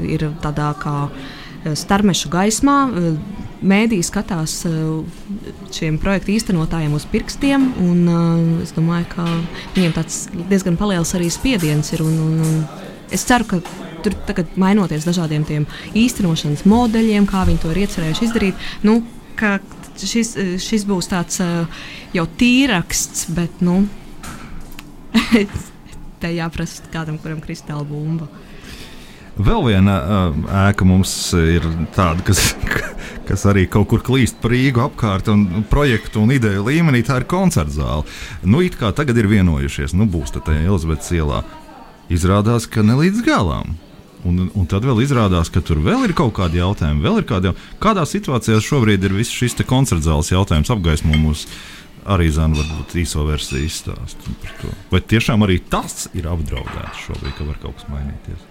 ir 0.06 0.30
tādā 0.44 0.72
kā 0.82 0.98
starmešu 1.78 2.32
gaismā. 2.34 2.78
Uh, 2.90 3.40
Mēdī 3.62 4.00
skatās 4.02 4.64
šiem 5.70 6.00
projektu 6.02 6.32
īstenotājiem 6.34 6.96
uz 6.98 7.04
pirkstiem, 7.12 7.68
un 7.86 8.08
es 8.64 8.72
domāju, 8.74 9.06
ka 9.12 9.26
viņiem 9.76 9.94
tāds 9.94 10.24
diezgan 10.50 10.80
liels 10.90 11.14
arī 11.14 11.28
spiediens 11.30 11.94
ir. 11.94 12.02
Un, 12.02 12.16
un, 12.26 12.40
un 12.42 13.12
es 13.14 13.22
ceru, 13.30 13.46
ka 13.46 13.60
tur 14.02 14.16
tagad 14.26 14.58
mainoties 14.58 15.06
dažādiem 15.06 15.46
tiem 15.46 15.68
īstenošanas 15.94 16.66
modeļiem, 16.66 17.30
kā 17.30 17.46
viņi 17.46 17.62
to 17.62 17.70
ir 17.76 17.84
iecerējuši 17.84 18.28
izdarīt, 18.28 18.66
nu, 18.88 19.04
ka 19.38 19.60
šis, 20.10 20.36
šis 20.62 20.86
būs 20.90 21.10
tāds 21.12 21.42
uh, 21.44 21.84
jau 22.16 22.26
tīraksts, 22.40 23.28
bet 23.36 23.62
nu, 23.66 23.84
te 26.22 26.32
jāprasa 26.36 26.88
kādam, 26.94 27.20
kuram 27.22 27.42
kristāla 27.44 27.86
bumba. 27.88 28.30
Vēl 29.42 29.64
viena 29.64 29.94
uh, 29.98 30.40
ēka 30.68 30.86
mums 30.86 31.14
ir 31.40 31.66
tāda, 31.96 32.24
kas, 32.28 32.52
kas 33.30 33.46
arī 33.50 33.64
kaut 33.72 33.88
kur 33.94 34.04
klīst 34.06 34.42
pa 34.42 34.52
Rīgu 34.52 34.84
apkārt, 34.84 35.32
un 35.32 35.64
projektu 35.72 36.22
un 36.26 36.34
ideju 36.36 36.66
līmenī 36.68 37.04
tā 37.08 37.22
ir 37.22 37.30
koncerta 37.32 37.78
zāle. 37.78 38.20
Nu, 38.44 38.62
it 38.66 38.76
kā 38.80 38.92
tagad 38.96 39.18
ir 39.18 39.32
vienojušies, 39.32 39.96
nu, 39.98 40.10
būs 40.10 40.36
tā 40.36 40.44
Elizabetes 40.60 41.14
ielā. 41.16 41.46
Izrādās, 42.12 42.68
ka 42.68 42.84
ne 42.84 43.00
līdz 43.00 43.24
galam. 43.24 43.78
Un, 44.28 44.52
un 44.54 44.68
tad 44.70 44.86
vēl 44.86 45.02
izrādās, 45.02 45.50
ka 45.50 45.64
tur 45.66 45.80
vēl 45.82 46.06
ir 46.06 46.14
kaut 46.18 46.36
kādi 46.38 46.60
jautājumi. 46.60 47.02
Vēl 47.02 47.22
ir 47.22 47.28
kādi 47.30 47.50
jautājumi. 47.50 47.78
Kādā 47.82 48.06
situācijā 48.06 48.60
šobrīd 48.62 49.08
ir 49.08 49.16
viss 49.18 49.34
šis 49.34 49.58
te 49.58 49.66
koncerta 49.66 50.12
zāles 50.12 50.30
jautājums 50.30 50.70
apgaismo 50.74 51.18
mūsu 51.18 51.50
arī 52.06 52.30
zina, 52.34 52.58
varbūt 52.58 52.96
īso 53.02 53.26
versiju 53.28 53.66
izstāstu 53.66 54.38
par 54.42 54.54
to. 54.62 54.72
Vai 54.94 55.02
tiešām 55.14 55.46
arī 55.46 55.60
tas 55.74 56.08
ir 56.18 56.30
apdraudēts 56.30 57.06
šobrīd, 57.08 57.36
ka 57.38 57.50
var 57.50 57.62
kaut 57.62 57.78
kas 57.78 57.90
mainīties? 57.94 58.51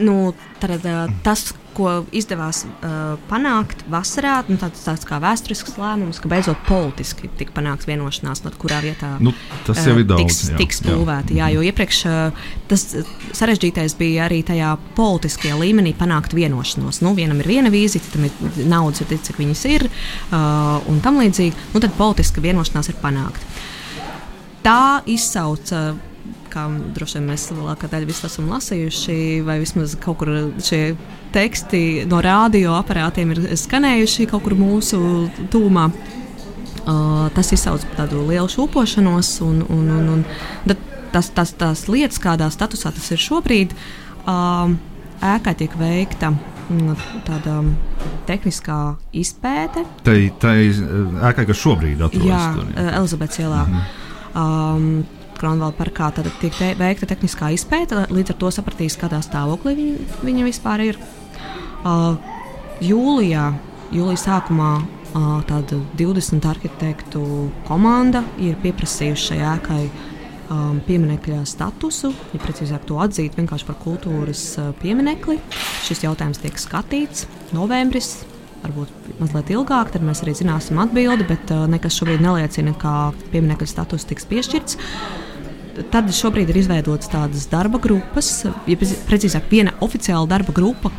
Nu, 0.00 0.32
tad, 0.62 0.86
uh, 0.88 1.10
tas, 1.24 1.50
ko 1.72 2.02
izdevās 2.12 2.62
uh, 2.66 3.14
panākt 3.30 3.84
vasarā, 3.90 4.42
nu, 4.48 4.58
tāds, 4.60 4.82
tāds 4.84 5.06
kā 5.08 5.18
vēsturisks 5.22 5.78
lēmums, 5.80 6.20
ka 6.20 6.28
beidzot 6.28 6.60
politiski 6.68 7.30
tika 7.38 7.54
panākts 7.56 7.88
vienošanās, 7.88 8.42
no 8.44 8.52
kurā 8.60 8.82
vietā 8.84 9.14
Nu, 9.24 9.32
tas 9.66 9.80
jau 9.86 9.96
ir 10.00 10.06
daudz. 10.08 10.22
tiks, 10.22 10.50
jā, 10.52 10.58
tiks 10.60 10.82
jā. 10.82 10.92
būvēti. 10.92 11.38
Jā, 11.40 11.48
jo 11.54 11.64
iepriekš 11.64 12.02
uh, 12.10 12.44
tas 12.70 12.86
uh, 12.98 13.14
sarežģītais 13.36 13.96
bija 14.00 14.26
arī 14.28 14.42
tajā 14.48 14.74
politiskajā 14.98 15.56
līmenī 15.60 15.94
panākt 15.98 16.36
vienošanos. 16.36 17.02
Nu, 17.04 17.14
vienam 17.18 17.40
ir 17.40 17.50
viena 17.54 17.72
vīzija, 17.72 18.04
tam 18.12 18.28
ir 18.28 18.64
naudas, 18.68 19.02
ir 19.04 19.12
tik, 19.12 19.24
cik 19.30 19.40
viņas 19.40 19.66
ir, 19.72 19.88
uh, 19.88 20.78
un 20.92 21.00
tam 21.04 21.20
līdzīgi. 21.22 21.72
Nu, 21.72 21.80
tad 21.84 21.96
politiska 21.96 22.44
vienošanās 22.44 22.92
ir 22.92 23.00
panākta. 23.02 23.48
Tā 24.62 25.02
izsauca. 25.10 25.92
Kā 26.52 26.66
droši 26.68 27.16
vien 27.16 27.30
mēs 27.30 27.46
lielākā 27.48 27.88
daļa 27.88 28.08
visi 28.08 28.26
esam 28.28 28.50
lasījuši, 28.52 29.14
vai 29.46 29.56
vismaz 29.62 29.94
kaut 30.00 30.18
kur 30.20 30.30
šie 30.60 30.82
teksti 31.32 32.04
no 32.10 32.18
radioaparātiem 32.24 33.32
ir 33.32 33.40
skanējuši 33.56 34.28
kaut 34.28 34.44
kur 34.44 34.56
mūsu 34.58 35.00
tūmā. 35.52 35.86
Uh, 36.82 37.28
tas 37.32 37.52
izsauc 37.54 37.84
tādu 37.96 38.24
lielu 38.26 38.50
šūpošanos, 38.50 39.36
un, 39.46 39.60
un, 39.70 39.90
un, 39.96 40.08
un 40.16 40.76
tas, 41.14 41.28
tas, 41.30 41.52
tās 41.54 41.84
lietas, 41.86 42.18
kādā 42.20 42.48
statusā 42.50 42.90
tas 42.92 43.06
ir 43.14 43.22
šobrīd, 43.22 43.76
uh, 44.26 44.74
ēkai 45.22 45.54
tiek 45.62 45.76
veikta 45.78 46.32
mm, 46.34 47.06
tāda 47.28 47.60
tehniskā 48.26 48.80
izpēte. 49.22 49.86
Tai, 50.04 50.18
tai 50.42 50.56
ēkai, 51.30 51.46
kas 51.48 51.62
šobrīd 51.62 52.02
atrodas 52.02 52.28
Jā, 52.28 52.92
Elizabetes 52.98 53.44
ielā. 53.44 53.64
Mm 53.64 53.78
-hmm. 53.78 54.42
um, 54.42 55.21
Kronvalda 55.42 55.74
parkā 55.74 56.12
tad 56.14 56.28
tiek 56.38 56.54
te, 56.54 56.68
veikta 56.78 57.08
tehniskā 57.10 57.50
izpēta, 57.56 58.04
līdz 58.14 58.30
ar 58.30 58.36
to 58.38 58.50
sapratīs, 58.54 58.94
kādā 59.00 59.18
stāvoklī 59.26 59.74
viņa, 59.74 60.20
viņa 60.22 60.46
vispār 60.46 60.86
ir. 60.86 61.00
Uh, 61.82 62.14
jūlijā, 62.82 63.48
jūlijā 63.90 64.20
sākumā 64.22 64.70
uh, 64.78 65.40
tāda 65.48 65.80
20 65.98 66.46
arhitektu 66.46 67.22
komanda 67.66 68.22
ir 68.38 68.54
pieprasījusi 68.62 69.32
šai 69.32 69.40
ēkai 69.56 69.80
um, 69.82 70.78
pieminiekļa 70.86 71.42
statusu, 71.48 72.12
ja 72.30 72.42
precīzāk 72.42 72.86
to 72.88 73.00
atzīt 73.02 73.34
vienkārši 73.38 73.66
par 73.68 73.78
kultūras 73.82 74.44
uh, 74.60 74.70
pieminekli. 74.82 75.40
Šis 75.86 76.04
jautājums 76.06 76.42
tiek 76.42 76.60
skatīts 76.60 77.26
novembris. 77.56 78.20
Varbūt 78.62 79.18
mazliet 79.18 79.50
ilgāk, 79.56 79.90
tad 79.90 80.06
mēs 80.06 80.22
arī 80.22 80.36
zināsim 80.38 80.78
atbildi, 80.78 81.26
bet 81.26 81.50
uh, 81.50 81.66
nekas 81.70 81.98
šobrīd 81.98 82.22
neliecina, 82.22 82.76
ka 82.78 83.10
pieminiekļa 83.34 83.70
status 83.74 84.06
tiks 84.06 84.28
piešķirts. 84.30 84.78
Tad 85.92 86.10
šobrīd 86.12 86.50
ir 86.52 86.58
izveidotas 86.60 87.08
tādas 87.08 87.46
darba 87.48 87.78
grupas, 87.80 88.28
ja 88.68 88.76
precīzāk, 89.08 89.46
viena 89.48 89.72
oficiāla 89.84 90.28
darba 90.28 90.52
grupa, 90.52 90.90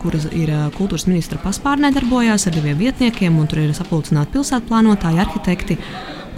kuras 0.00 0.24
ir 0.32 0.52
kultūras 0.76 1.04
ministra 1.08 1.40
paspārnē 1.42 1.90
darbojās 1.92 2.46
ar 2.48 2.56
diviem 2.56 2.78
vietniekiem, 2.80 3.36
un 3.36 3.50
tur 3.50 3.60
ir 3.60 3.74
sapulcināti 3.76 4.32
pilsētplānotāji, 4.38 5.20
arhitekti, 5.26 5.76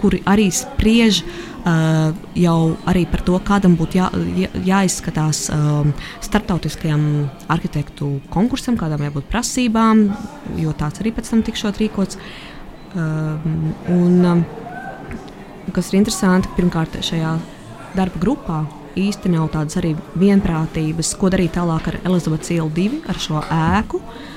kuri 0.01 0.19
arī 0.27 0.49
spriež 0.53 1.21
uh, 1.23 2.11
jau 2.37 2.57
arī 2.91 3.05
par 3.09 3.23
to, 3.25 3.39
kādam 3.47 3.77
būtu 3.79 4.01
jā, 4.01 4.09
jā, 4.43 4.51
jāizskatās 4.67 5.45
uh, 5.53 5.87
starptautiskajam 6.25 7.07
arhitektu 7.55 8.11
konkursam, 8.33 8.77
kādām 8.81 9.07
jābūt 9.07 9.31
prasībām, 9.31 10.05
jo 10.59 10.75
tāds 10.77 11.01
arī 11.01 11.15
pēc 11.15 11.31
tam 11.31 11.47
tikšot 11.47 11.81
rīkots. 11.81 12.19
Uh, 12.95 13.39
un, 13.91 14.19
um, 14.35 14.45
kas 15.75 15.91
ir 15.91 16.01
interesanti, 16.03 16.51
pirmkārt, 16.59 16.99
šajā 17.03 17.37
darba 17.97 18.21
grupā 18.21 18.61
īsti 18.95 19.31
nav 19.33 19.49
tādas 19.55 19.79
arī 19.81 19.95
vienprātības, 20.19 21.15
ko 21.19 21.31
darīt 21.33 21.57
tālāk 21.57 21.91
ar 21.91 21.99
Elizabetes 22.05 22.53
ielu 22.55 22.71
2, 22.77 23.03
ar 23.11 23.19
šo 23.19 23.43
ēku. 23.43 23.99
Uh, 23.99 24.34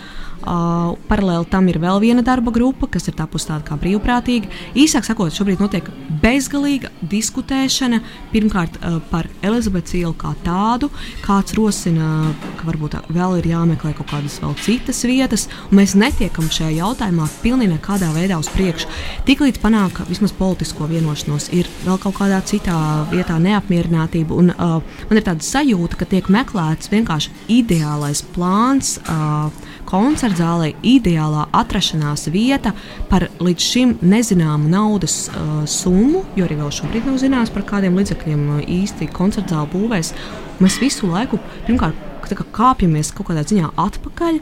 Uh, 0.49 0.95
paralēli 1.11 1.45
tam 1.53 1.67
ir 1.69 1.77
vēl 1.83 1.99
viena 2.01 2.23
darba 2.25 2.49
grupa, 2.55 2.87
kas 2.89 3.05
ir 3.11 3.17
tapusi 3.19 3.51
tāda 3.51 3.67
kā 3.67 3.77
brīvprātīga. 3.77 4.49
Īsāk 4.81 5.05
sakot, 5.05 5.35
šobrīd 5.35 5.61
notiek 5.61 5.91
bezgalīga 6.23 6.89
diskutēšana 7.05 7.99
pirmkārt 8.33 8.79
uh, 8.79 8.97
par 9.11 9.29
Elizabetes 9.45 9.99
ielu 9.99 10.15
kā 10.17 10.33
tādu, 10.47 10.89
kāds 11.27 11.53
rosina, 11.59 12.31
ka 12.57 12.69
varbūt 12.71 12.97
vēl 13.13 13.37
ir 13.43 13.51
jāmeklē 13.51 13.93
kaut 13.99 14.09
kādas 14.15 14.39
vēl 14.41 14.57
citas 14.65 15.03
vietas, 15.11 15.49
un 15.69 15.83
mēs 15.83 15.93
netiekam 16.01 16.49
šajā 16.49 16.79
jautājumā 16.79 17.29
pilnīgi 17.43 17.75
nekādā 17.75 18.09
veidā 18.17 18.41
uz 18.41 18.49
priekšu. 18.55 18.89
Tiklīdz 19.29 19.61
panāk 19.61 20.01
vismaz 20.09 20.33
politisko 20.39 20.89
vienošanos, 20.89 21.51
ir 21.53 21.69
vēl 21.85 22.01
kaut 22.01 22.17
kādā 22.23 22.41
citā 22.49 22.79
vietā 23.13 23.37
neapmierinātība, 23.43 24.41
un 24.41 24.55
uh, 24.57 24.79
man 25.11 25.21
ir 25.21 25.29
tāda 25.29 25.45
sajūta, 25.45 26.01
ka 26.01 26.09
tiek 26.09 26.33
meklēts 26.33 26.89
vienkārši 26.95 27.37
ideālais 27.61 28.25
plāns. 28.33 28.97
Uh, 29.05 29.53
koncerta 29.89 30.43
zālē 30.43 30.73
ideālā 30.87 31.47
atrašanās 31.57 32.29
vieta 32.33 32.75
par 33.09 33.29
līdz 33.41 33.65
šim 33.65 33.95
nezināmu 34.05 34.69
naudas 34.71 35.17
uh, 35.31 35.63
summu, 35.69 36.25
jo 36.37 36.45
arī 36.45 36.59
vēl 36.61 36.73
šobrīd 36.81 37.09
nav 37.09 37.17
zināms, 37.23 37.53
par 37.55 37.65
kādiem 37.69 37.97
līdzekļiem 37.99 38.45
īsti 38.67 39.09
koncerta 39.17 39.57
zāle 39.57 39.73
būvēs. 39.73 40.13
Mēs 40.61 40.79
visu 40.83 41.09
laiku 41.09 41.41
pirmkārt 41.67 42.05
kā 42.29 42.45
kāpjamies 42.53 43.15
kaut 43.17 43.31
kādā 43.31 43.47
ziņā 43.49 43.73
atpakaļ. 43.81 44.41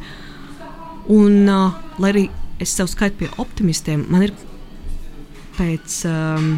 Un, 1.15 1.43
uh, 1.47 1.77
lai 2.03 2.13
arī 2.15 2.25
es 2.63 2.73
sev 2.75 2.91
skaitu 2.91 3.23
pie 3.23 3.29
optimistiem, 3.43 4.07
man 4.11 4.27
ir 4.29 4.35
pēc. 5.59 6.01
Um, 6.11 6.57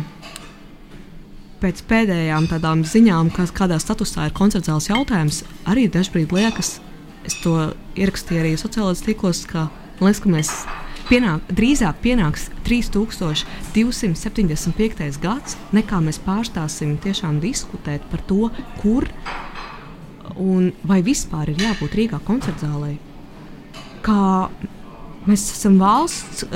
Pēc 1.58 1.80
pēdējām 1.90 2.44
tādām 2.46 2.84
ziņām, 2.86 3.32
kas, 3.34 3.50
kādā 3.50 3.80
statusā 3.82 4.28
ir 4.28 4.34
koncerta 4.36 4.70
zāles 4.70 4.86
jautājums, 4.92 5.40
arī 5.66 5.88
dažkārt 5.90 6.30
liekas, 6.30 6.76
es 7.26 7.34
to 7.42 7.54
ierakstīju 7.98 8.40
arī 8.42 8.52
sociālajos 8.60 9.04
tīklos, 9.06 9.38
ka, 9.50 9.60
liekas, 10.00 10.20
ka 10.22 10.28
mēs 10.32 10.50
pienāk, 11.08 11.40
drīzāk 11.48 11.94
pienāks 12.04 12.42
3275. 12.68 15.20
gads, 15.22 15.56
nekā 15.74 15.96
mēs 16.04 16.18
pārstāsim 16.24 16.90
tiešām 17.02 17.34
diskutēt 17.42 18.00
par 18.12 18.20
to, 18.28 18.42
kur 18.82 19.02
un 20.38 20.72
vai 20.86 21.02
vispār 21.02 21.48
ir 21.52 21.58
jābūt 21.64 21.94
Rīgā 21.98 22.18
koncertzālē. 22.26 22.92
Kā 24.04 24.48
mēs 25.28 25.42
esam 25.52 25.74
valsts 25.80 26.44
uh, 26.46 26.50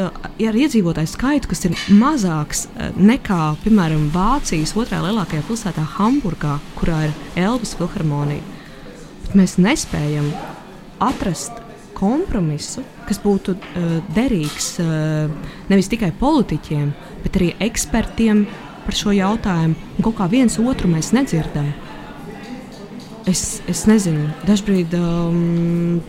ar 0.48 0.54
iedzīvotāju 0.64 1.08
skaitu, 1.10 1.50
kas 1.50 1.64
ir 1.68 1.72
mazāks 1.98 2.58
uh, 2.68 2.72
nekā, 2.96 3.42
piemēram, 3.64 4.02
Vācijas 4.14 4.76
otrajā 4.78 5.02
lielākajā 5.08 5.42
pilsētā, 5.48 5.84
Hamburgā, 5.98 6.54
kurā 6.78 6.98
ir 7.08 7.12
Elvis 7.48 7.72
filharmonija. 7.78 8.44
Bet 9.32 9.38
mēs 9.40 9.54
nespējam 9.56 10.26
atrast 11.00 11.56
kompromisu, 11.96 12.82
kas 13.08 13.16
būtu 13.22 13.54
uh, 13.56 13.94
derīgs 14.12 14.66
uh, 14.82 15.30
nevis 15.70 15.88
tikai 15.88 16.10
politiķiem, 16.20 16.90
bet 17.24 17.38
arī 17.38 17.46
ekspertiem 17.64 18.42
par 18.84 18.98
šo 18.98 19.14
jautājumu. 19.16 19.78
Un 19.96 20.04
kaut 20.04 20.18
kā 20.18 20.26
viens 20.28 20.58
otru 20.60 20.90
mēs 20.92 21.14
nedzirdam. 21.16 21.70
Es, 23.24 23.62
es 23.72 23.86
nezinu, 23.88 24.26
dažkārt 24.44 24.98
um, 25.00 26.02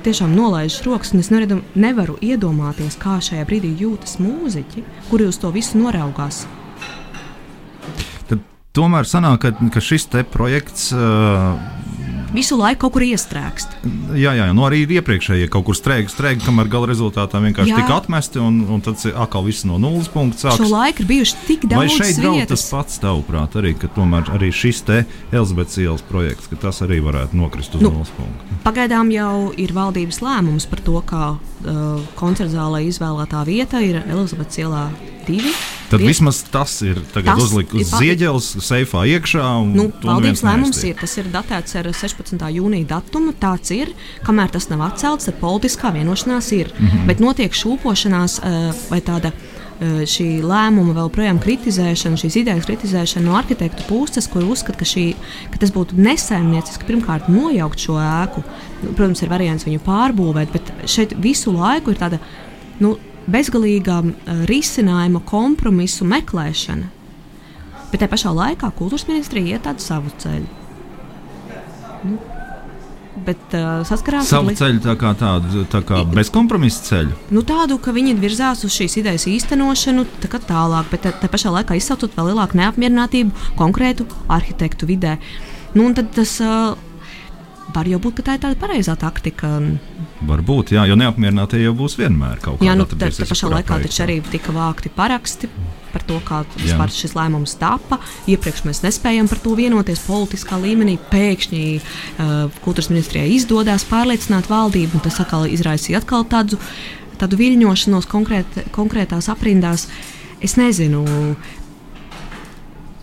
tiešām 0.00 0.32
nolaižu 0.32 0.86
rokas, 0.88 1.12
un 1.12 1.20
es 1.20 1.28
nevaru, 1.34 1.60
nevaru 1.76 2.16
iedomāties, 2.24 2.96
kā 2.96 3.18
šajā 3.20 3.44
brīdī 3.44 3.74
jūtas 3.82 4.16
mūziķi, 4.24 4.86
kuri 5.10 5.28
uz 5.28 5.36
to 5.42 5.52
visu 5.52 5.76
noraugās. 5.82 6.46
Tad 8.32 8.40
tomēr 8.72 9.04
sanāk, 9.04 9.44
ka, 9.44 9.70
ka 9.76 9.84
šis 9.84 10.08
projekts 10.32 10.94
uh, 10.96 11.60
visu 12.34 12.58
laiku 12.58 12.86
kaut 12.86 12.94
kur 12.96 13.04
iestrēgst. 13.04 13.74
Jā, 14.18 14.32
jā, 14.38 14.46
nu 14.56 14.64
arī 14.66 14.82
iepriekšējie 14.98 15.48
kaut 15.52 15.66
kur 15.68 15.78
strēga, 15.78 16.10
strēga, 16.12 16.44
kamēr 16.46 16.70
gala 16.72 16.90
rezultātā 16.90 17.40
vienkārši 17.42 17.72
jā. 17.72 17.82
tika 17.82 17.98
atmesti 18.00 18.40
un, 18.42 18.62
un 18.70 18.82
tad 18.84 19.02
atkal 19.10 19.44
viss 19.46 19.66
no 19.68 19.78
nulles 19.82 20.10
punkta 20.12 20.46
sākas. 20.46 20.62
Šo 20.62 20.70
laiku 20.72 21.04
ir 21.04 21.10
bijuši 21.10 21.38
tik 21.48 21.66
daudz. 21.66 21.78
Vai 21.80 21.98
šeit 21.98 22.20
draud 22.20 22.50
tas 22.50 22.66
pats 22.72 23.02
tavuprāt 23.02 23.58
arī, 23.60 23.74
ka 23.78 23.90
tomēr 23.96 24.32
arī 24.36 24.50
šis 24.54 24.82
te 24.86 25.02
Elizabetes 25.30 25.80
ielas 25.82 26.04
projekts, 26.06 26.50
ka 26.50 26.58
tas 26.68 26.82
arī 26.86 27.00
varētu 27.04 27.38
nokrist 27.38 27.76
uz 27.78 27.84
nu, 27.84 27.92
nulles 27.92 28.12
punktu? 28.16 28.58
Pagaidām 28.64 29.12
jau 29.14 29.34
ir 29.60 29.74
valdības 29.76 30.22
lēmums 30.24 30.68
par 30.70 30.84
to, 30.86 30.98
kā 31.06 31.24
uh, 31.36 32.12
koncertzālē 32.20 32.84
izvēlētā 32.88 33.44
vieta 33.48 33.82
ir 33.84 34.02
Elizabetes 34.06 34.62
ielā 34.62 34.88
divi. 35.26 35.52
Tad 35.90 35.98
Vien... 35.98 36.08
vismaz 36.12 36.42
tas 36.52 36.76
ir 36.86 37.00
uzlikts 37.34 37.74
uz 37.74 37.92
zieģeles, 37.98 38.50
seifā 38.62 39.02
iekšā. 39.10 39.46
Nu, 39.74 39.88
valdības 40.04 40.44
lēmums 40.46 40.82
ir, 40.86 40.94
tas 41.00 41.16
ir 41.18 41.30
datēts 41.32 41.74
ar 41.80 41.88
16. 41.90 42.44
jūnija 42.56 42.92
datumu. 42.94 43.34
Tāds 43.40 43.74
ir, 43.74 43.90
kamēr 44.26 44.52
tas 44.54 44.70
nav 44.70 44.84
atcelts, 44.86 45.26
tad 45.26 45.40
politiskā 45.42 45.90
vienošanās 45.96 46.52
ir. 46.54 46.70
Mm 46.76 46.86
-hmm. 46.86 47.08
Bet 47.10 47.20
notiek 47.20 47.52
šūpošanās 47.52 48.38
uh, 48.38 48.70
vai 48.90 49.00
tāda 49.00 49.32
uh, 49.34 50.04
šī 50.06 50.28
lēmuma 50.46 50.94
vēl 50.94 51.10
projām 51.10 51.38
kritizēšana, 51.42 52.20
šīs 52.20 52.36
idejas 52.42 52.66
kritizēšana 52.68 53.26
no 53.26 53.36
arhitektu 53.36 53.82
puses, 53.88 54.28
kur 54.28 54.44
uzskata, 54.44 54.78
ka, 54.78 54.84
šī, 54.84 55.14
ka 55.50 55.58
tas 55.58 55.72
būtu 55.72 55.98
nesaimnieciski 55.98 56.86
pirmkārt 56.86 57.28
nojaukt 57.28 57.78
šo 57.78 57.98
ēku. 57.98 58.44
Protams, 58.94 59.22
ir 59.22 59.28
variants 59.28 59.66
viņu 59.66 59.80
pārbūvēt, 59.84 60.52
bet 60.52 60.72
šeit 60.86 61.16
visu 61.18 61.52
laiku 61.52 61.90
ir 61.90 61.98
tāda. 61.98 62.18
Nu, 62.80 62.96
bezgalīgā 63.30 64.00
uh, 64.06 64.32
risinājuma, 64.50 65.22
kompromisu 65.28 66.08
meklēšana. 66.08 66.88
Bet 67.90 68.02
tajā 68.02 68.10
pašā 68.12 68.34
laikā 68.34 68.70
kultūras 68.78 69.08
ministrija 69.10 69.56
iet 69.56 69.66
tādu 69.66 69.82
savu 69.82 70.12
ceļu. 70.22 70.46
Nu, 72.06 72.18
bet 73.26 73.54
uh, 73.56 73.80
saskarās 73.86 74.30
ar 74.32 74.50
ceļu 74.56 74.82
tā 74.84 74.94
kā 75.00 75.12
tādu 75.18 75.64
tā 75.70 75.82
kā 75.86 76.02
bezkompromisu 76.14 76.84
ceļu. 76.86 77.16
Nu, 77.34 77.42
tādu, 77.46 77.78
ka 77.82 77.94
viņi 77.96 78.16
virzās 78.20 78.64
uz 78.66 78.74
šīs 78.76 79.00
idejas 79.02 79.26
īstenošanu 79.30 80.06
tā 80.22 80.30
tālāk, 80.38 80.90
bet 80.92 81.08
tā 81.20 81.30
pašā 81.30 81.52
laikā 81.58 81.76
izsaucot 81.78 82.14
vēl 82.16 82.32
lielāku 82.32 82.60
neapmierinātību 82.60 83.50
konkrētu 83.58 84.06
arhitektu 84.30 84.88
vidē. 84.90 85.18
Nu, 85.76 85.90
tad 85.94 86.14
tas 86.16 86.38
uh, 86.42 86.78
var 87.74 87.88
jau 87.88 88.00
būt, 88.02 88.20
ka 88.20 88.26
tā 88.26 88.36
ir 88.36 88.44
tāda 88.44 88.58
pareizā 88.60 88.96
taktika. 88.98 89.52
Varbūt, 90.28 90.74
jā, 90.76 90.84
jo 90.90 90.96
neapmierinātie 91.00 91.62
jau 91.62 91.74
būs 91.76 91.96
vienmēr 92.00 92.40
kaut 92.42 92.60
kādā 92.60 92.64
veidā. 92.64 92.70
Jā, 92.70 92.78
nu, 92.78 92.86
tā 93.18 93.28
pašā 93.30 93.50
laikā 93.54 93.80
taču 93.84 94.02
arī 94.04 94.18
tika 94.30 94.54
vākti 94.54 94.92
paraksti 94.94 95.50
par 95.90 96.04
to, 96.06 96.20
kā 96.26 96.42
vispār 96.54 96.92
šis 96.94 97.16
lēmums 97.18 97.56
tapa. 97.60 97.98
Iepriekš 98.30 98.64
mēs 98.68 98.82
nespējām 98.84 99.30
par 99.30 99.40
to 99.42 99.56
vienoties 99.58 100.02
politiskā 100.06 100.58
līmenī. 100.62 100.96
Pēkšņi 101.10 101.64
uh, 101.76 102.60
kultūras 102.64 102.90
ministrijai 102.92 103.32
izdodas 103.34 103.86
pārliecināt 103.90 104.50
valdību, 104.50 104.98
un 104.98 105.04
tas 105.06 105.18
atkal 105.22 105.48
izraisīja 105.50 106.02
atkal 106.02 106.26
tādu, 106.30 106.60
tādu 107.20 107.40
viļņošanos 107.40 108.08
konkrēt, 108.10 108.60
konkrētās 108.76 109.30
aprindās. 109.32 109.88
Es 110.40 110.56
nezinu, 110.56 111.04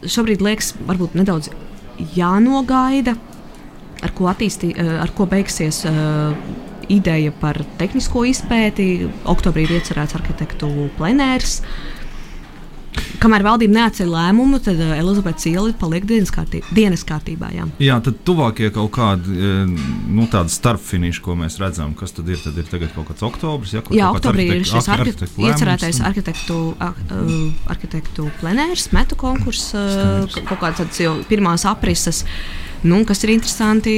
šobrīd 0.07 0.41
liekas, 0.45 0.73
varbūt 0.87 1.17
nedaudz 1.19 1.51
jānogaida 2.15 3.17
ar 4.03 4.13
ko, 4.17 4.29
attīstī, 4.31 4.73
eh, 4.77 4.93
ar 5.01 5.11
ko 5.15 5.27
beigsies 5.29 5.83
uh, 5.89 6.33
ideja 6.93 7.33
par 7.41 7.59
tehnisko 7.79 8.23
izpēti. 8.29 9.07
Oktobrī 9.27 9.65
ir 9.67 9.77
iecerēts 9.79 10.15
arhitektu 10.17 10.69
plenērs. 10.97 11.61
Kamēr 13.21 13.45
valdība 13.45 13.75
neatceļ 13.77 14.11
lēmumu, 14.11 14.59
tad 14.63 14.79
uh, 14.81 14.93
Elizabetes 14.97 15.47
iela 15.49 15.71
paliek 15.79 16.05
dienas, 16.07 16.31
kārtī, 16.33 16.61
dienas 16.75 17.03
kārtībā. 17.07 17.49
Jā. 17.55 17.65
jā, 17.83 17.97
tad 18.05 18.19
tuvākie 18.27 18.69
kaut 18.75 18.91
kādi 18.97 19.37
nu, 19.67 20.27
starpfiniši, 20.27 21.23
ko 21.25 21.37
mēs 21.39 21.57
redzam, 21.61 21.95
kas 21.97 22.15
tad 22.17 22.29
ir, 22.31 22.39
tad 22.43 22.57
ir 22.59 22.69
tagad 22.69 22.93
kaut 22.95 23.09
kāds 23.11 23.25
oktobris. 23.27 23.73
Ja, 23.77 23.83
jā, 23.95 24.11
oktobrī 24.13 24.47
ir 24.59 24.67
šis 24.67 24.89
arhitektu, 24.93 25.47
iecerētais 25.47 26.01
arhitektu, 26.05 26.59
uh, 26.77 27.35
arhitektu 27.73 28.29
plenērs, 28.41 28.89
metu 28.95 29.19
konkurss, 29.19 29.73
kaut 30.37 30.61
kāds 30.63 31.03
jau 31.03 31.17
pirmās 31.29 31.67
aprises. 31.69 32.23
Nu, 32.85 32.99
kas 33.09 33.23
ir 33.25 33.31
interesanti, 33.33 33.93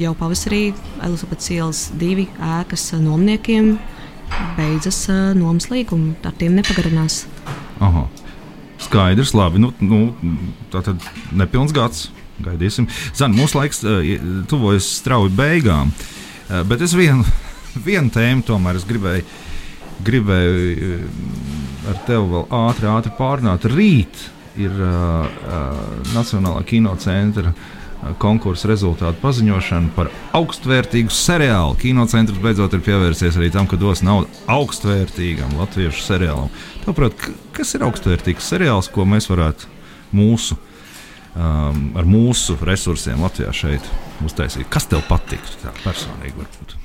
jau 0.00 0.14
pavasarī 0.16 0.70
Elizabetes 1.04 1.50
ielas 1.52 1.82
divi 2.00 2.24
ēkas 2.40 2.94
nomniekiem 2.96 3.74
beidzas 4.56 5.04
nomas 5.36 5.68
līgumu. 5.72 6.14
Ar 6.24 6.34
tiem 6.40 6.56
nepagarinās. 6.58 7.24
Aha. 7.82 8.04
Skaidrs, 8.84 9.32
labi. 9.34 9.62
Nu, 9.62 9.72
nu, 9.80 10.00
tā 10.72 10.82
tad 10.84 11.02
nepilns 11.34 11.74
gads. 11.74 12.08
Gaidīsim. 12.44 12.88
Zani, 13.14 13.38
mūsu 13.38 13.60
laiks 13.60 13.84
uh, 13.86 14.02
tuvojas 14.50 14.88
strauji 14.98 15.32
beigām. 15.38 15.92
Uh, 16.48 16.62
bet 16.66 16.82
es 16.84 16.96
vienu, 16.98 17.22
vienu 17.88 18.10
tēmu 18.14 18.42
tomēr 18.46 18.80
gribēju, 18.88 19.26
gribēju 20.04 20.88
uh, 20.88 21.06
ar 21.92 22.02
tevi 22.08 22.32
vēl 22.34 22.48
ātri, 22.64 22.90
ātri 22.90 23.14
pārnāt. 23.18 23.68
Rīt 23.70 24.26
ir 24.58 24.74
uh, 24.82 25.30
Nacionālā 26.14 26.66
kinocentra 26.66 27.54
uh, 27.54 27.70
konkursa 28.20 28.68
rezultātu 28.70 29.20
paziņošanu 29.22 29.92
par 29.96 30.10
augstvērtīgu 30.36 31.12
seriālu. 31.14 31.76
Kinocentrs 31.80 32.40
beidzot 32.42 32.76
ir 32.76 32.84
pievērsies 32.84 33.38
arī 33.40 33.50
tam, 33.54 33.68
ka 33.70 33.78
dos 33.80 34.04
naudu 34.04 34.28
augstvērtīgam 34.50 35.56
latviešu 35.60 36.04
seriālam. 36.04 36.52
Tāpēc, 36.84 37.28
kas 37.56 37.74
ir 37.76 37.86
augstvērtīgs 37.88 38.52
seriāls, 38.54 38.90
ko 38.92 39.06
mēs 39.08 39.30
varētu 39.32 39.70
mūsu, 40.14 40.58
um, 41.34 41.90
ar 41.98 42.08
mūsu 42.08 42.58
resursiem 42.62 43.24
Latvijā 43.24 43.52
šeit 43.56 43.92
uztaisīt? 44.24 44.68
Kas 44.72 44.88
tev 44.90 45.04
patiktu 45.08 45.62
tā 45.64 45.74
personīgi? 45.84 46.36
Varbūt? 46.38 46.78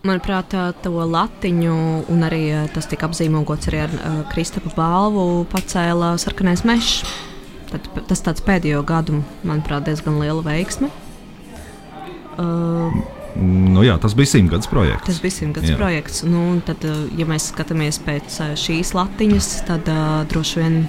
Manuprāt, 0.00 0.54
to 0.80 0.90
latiņu, 1.12 1.74
un 2.08 2.22
arī 2.24 2.44
tas 2.72 2.86
tika 2.88 3.10
apzīmogots 3.10 3.68
arī 3.68 3.82
ar 3.84 3.96
uh, 3.96 4.20
Kristapa 4.30 4.72
balvu, 4.76 5.44
pacēla 5.52 6.14
sarkanais 6.20 6.64
mežs. 6.64 7.02
Tad, 7.70 7.86
tas 8.10 8.24
tāds 8.26 8.42
pēdējo 8.42 8.82
gadu, 8.86 9.20
manuprāt, 9.46 9.84
diezgan 9.86 10.18
liela 10.18 10.42
veiksme. 10.42 10.90
Uh, 12.40 12.96
nu, 13.38 13.84
jā, 13.86 13.94
tas 14.02 14.16
bija 14.18 14.32
simtgadus 14.32 14.70
projekts. 14.70 15.06
Tas 15.06 15.20
bija 15.22 15.36
simtgadus 15.36 15.76
projekts. 15.78 16.24
Nu, 16.26 16.42
tad, 16.66 16.82
uh, 16.88 17.04
ja 17.18 17.28
mēs 17.30 17.50
skatāmies 17.52 18.00
pēc 18.02 18.40
uh, 18.42 18.56
šīs 18.58 18.90
latiņas, 18.96 19.52
tad 19.68 19.90
uh, 19.92 20.24
droši 20.30 20.62
vien 20.62 20.80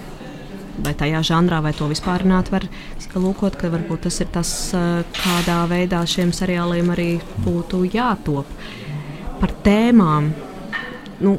vai 0.82 0.96
tajā 0.98 1.22
žanrā, 1.28 1.60
vai 1.62 1.76
to 1.78 1.86
vispār 1.92 2.26
var 2.50 2.66
lūkot, 3.14 3.60
ka 3.60 3.70
varbūt 3.70 4.08
tas 4.08 4.20
ir 4.24 4.32
tas, 4.34 4.50
uh, 4.74 5.04
kādā 5.20 5.62
veidā 5.70 6.02
šiem 6.08 6.32
seriāliem 6.34 6.90
arī 6.96 7.10
būtu 7.46 7.84
jātop. 7.94 8.48
Par 9.42 9.54
tēmām. 9.66 10.34
Nu, 11.22 11.38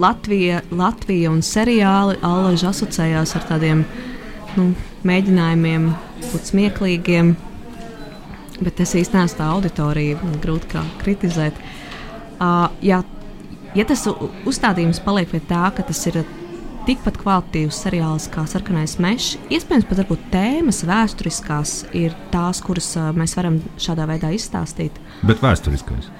Latvija, 0.00 0.62
Latvija 0.72 1.30
un 1.30 1.42
seriāli 1.44 2.16
alaži 2.24 2.66
asociējās 2.70 3.34
ar 3.36 3.44
tādiem 3.50 3.82
uh, 3.84 4.15
nu, 4.58 4.70
mēģinājumiem 5.06 5.90
būt 6.30 6.52
smieklīgiem. 6.52 7.34
Bet 8.56 8.80
es 8.80 8.94
īstenībā 8.96 9.36
tā 9.36 9.50
auditorija, 9.52 10.16
grūti 10.40 10.70
kā 10.72 10.82
kritizēt. 11.02 11.58
Uh, 12.36 12.66
jā, 12.84 13.02
ja 13.76 13.84
tas 13.88 14.06
uzstādījums 14.48 15.02
paliek 15.04 15.28
pie 15.32 15.42
tā, 15.44 15.66
ka 15.76 15.84
tas 15.84 16.00
ir 16.08 16.22
tikpat 16.86 17.18
kvalitatīvs 17.20 17.80
seriāls 17.82 18.28
kā 18.32 18.44
Sarkanais 18.48 18.96
mežs, 19.02 19.34
iespējams, 19.50 19.88
pat 19.88 20.00
varbūt 20.04 20.28
tēmas 20.32 20.84
vēsturiskās 20.86 21.74
ir 21.98 22.14
tās, 22.32 22.62
kuras 22.64 22.92
mēs 23.16 23.34
varam 23.38 23.58
šādā 23.82 24.06
veidā 24.08 24.30
izstāstīt. 24.36 25.00
Bet 25.26 25.42
vēsturiskais? 25.42 26.10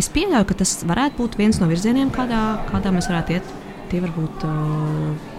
Es 0.00 0.08
pieļauju, 0.12 0.46
ka 0.48 0.56
tas 0.62 0.78
varētu 0.88 1.18
būt 1.20 1.36
viens 1.40 1.58
no 1.60 1.68
virzieniem, 1.70 2.12
kādā, 2.14 2.40
kādā 2.70 2.94
mēs 2.94 3.10
varētu 3.10 3.36
iet. 3.36 3.52
Tie 3.90 4.00
varbūt 4.00 4.46
uh, 4.46 5.29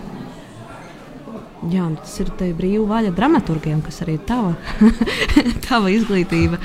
Jā, 1.69 1.84
nu, 1.86 2.00
tas 2.02 2.15
ir 2.24 2.32
brīvā 2.58 2.88
vaļa 2.89 3.12
dramaturgiem, 3.13 3.84
kas 3.86 4.02
arī 4.02 4.15
ir 4.17 4.24
tava, 4.26 4.56
tava 5.67 5.91
izglītība. 5.93 6.58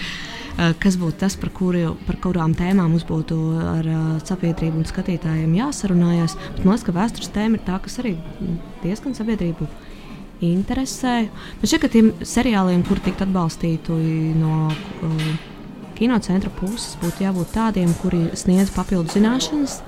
Eh, 0.57 0.73
kas 0.81 0.95
būtu 0.97 1.19
tas, 1.21 1.35
par, 1.37 1.51
kuri, 1.53 1.83
par 2.07 2.17
kurām 2.25 2.55
tēmām 2.57 2.95
mums 2.95 3.05
būtu 3.05 3.37
ar 3.61 3.89
uh, 3.93 4.07
sabiedrību 4.25 4.81
un 4.81 4.89
skatītājiem 4.89 5.53
jāsarunājas? 5.59 6.39
Bet 6.55 6.63
man 6.63 6.73
liekas, 6.73 6.87
ka 6.87 6.95
vēstures 6.97 7.35
tēma 7.35 7.59
ir 7.59 7.67
tā, 7.67 7.77
kas 7.85 7.99
arī 8.01 8.15
diezgan 8.81 9.13
sabiedrību 9.19 9.69
interesē. 10.49 11.15
Man 11.61 11.69
šķiet, 11.69 11.83
ka 11.85 11.93
tiem 11.93 12.09
seriāliem, 12.25 12.87
kur 12.89 13.05
tikt 13.05 13.21
atbalstīti 13.27 14.01
no 14.41 14.71
uh, 14.73 15.31
kinocentra 16.01 16.49
puses, 16.57 16.97
būtu 17.05 17.29
jābūt 17.29 17.53
tādiem, 17.53 17.93
kuri 18.01 18.31
sniedz 18.33 18.73
papildu 18.73 19.13
zināšanas. 19.13 19.83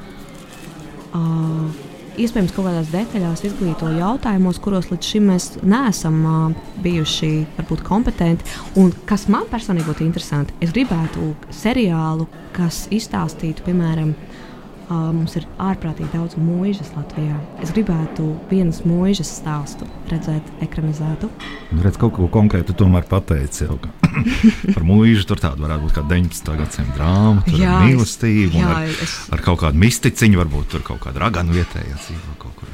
Uh, 1.16 1.87
iespējams 2.18 2.54
kaut 2.56 2.68
kādās 2.68 2.90
detaļās 2.92 3.44
izglīto 3.48 3.90
jautājumos, 3.94 4.58
kuros 4.62 4.90
līdz 4.92 5.12
šim 5.12 5.30
mēs 5.30 5.48
neesam 5.62 6.18
uh, 6.26 6.66
bijuši 6.84 7.30
varbūt 7.58 7.84
kompetenti. 7.86 8.58
Un 8.80 8.92
kas 9.08 9.28
man 9.32 9.46
personīgi 9.50 9.88
būtu 9.88 10.06
interesanti, 10.06 10.56
es 10.64 10.74
gribētu 10.74 11.32
seriālu, 11.54 12.28
kas 12.56 12.86
izstāstītu, 12.94 13.66
piemēram, 13.68 14.14
Uh, 14.14 14.47
mums 14.88 15.36
ir 15.38 15.46
ārprātīgi 15.60 16.10
daudz 16.14 16.38
mūžas 16.40 16.90
Latvijā. 16.96 17.36
Es 17.62 17.72
gribētu 17.76 18.30
vienas 18.50 18.80
mūžas 18.88 19.30
stāstu 19.40 19.88
redzēt, 20.10 20.48
ekranizētu. 20.64 21.30
Nu, 21.72 21.82
redz, 21.84 21.98
kaut 22.00 22.16
ko 22.16 22.28
konkrētu 22.32 22.76
tomēr 22.78 23.04
pateici. 23.08 23.66
Jau, 23.68 23.78
par 24.76 24.86
mūžu 24.88 25.26
tur 25.28 25.42
tāda 25.42 25.60
varētu 25.60 25.86
būt 25.86 25.96
kā 25.98 26.04
19. 26.08 26.54
gadsimta 26.62 26.96
drāma, 26.96 27.44
jā, 27.52 27.74
ar 27.74 27.86
mīlestību, 27.88 28.62
jā, 28.62 28.74
ar, 28.80 28.92
es... 29.06 29.18
ar 29.34 29.44
kaut 29.44 29.62
kādu 29.64 29.82
misticiņu, 29.84 30.40
varbūt 30.44 30.72
tur 30.76 30.86
kaut 30.86 31.04
kāda 31.04 31.26
raganu 31.26 31.56
vietējā 31.58 31.98
dzīvo 31.98 32.38
kaut 32.38 32.56
kur. 32.56 32.68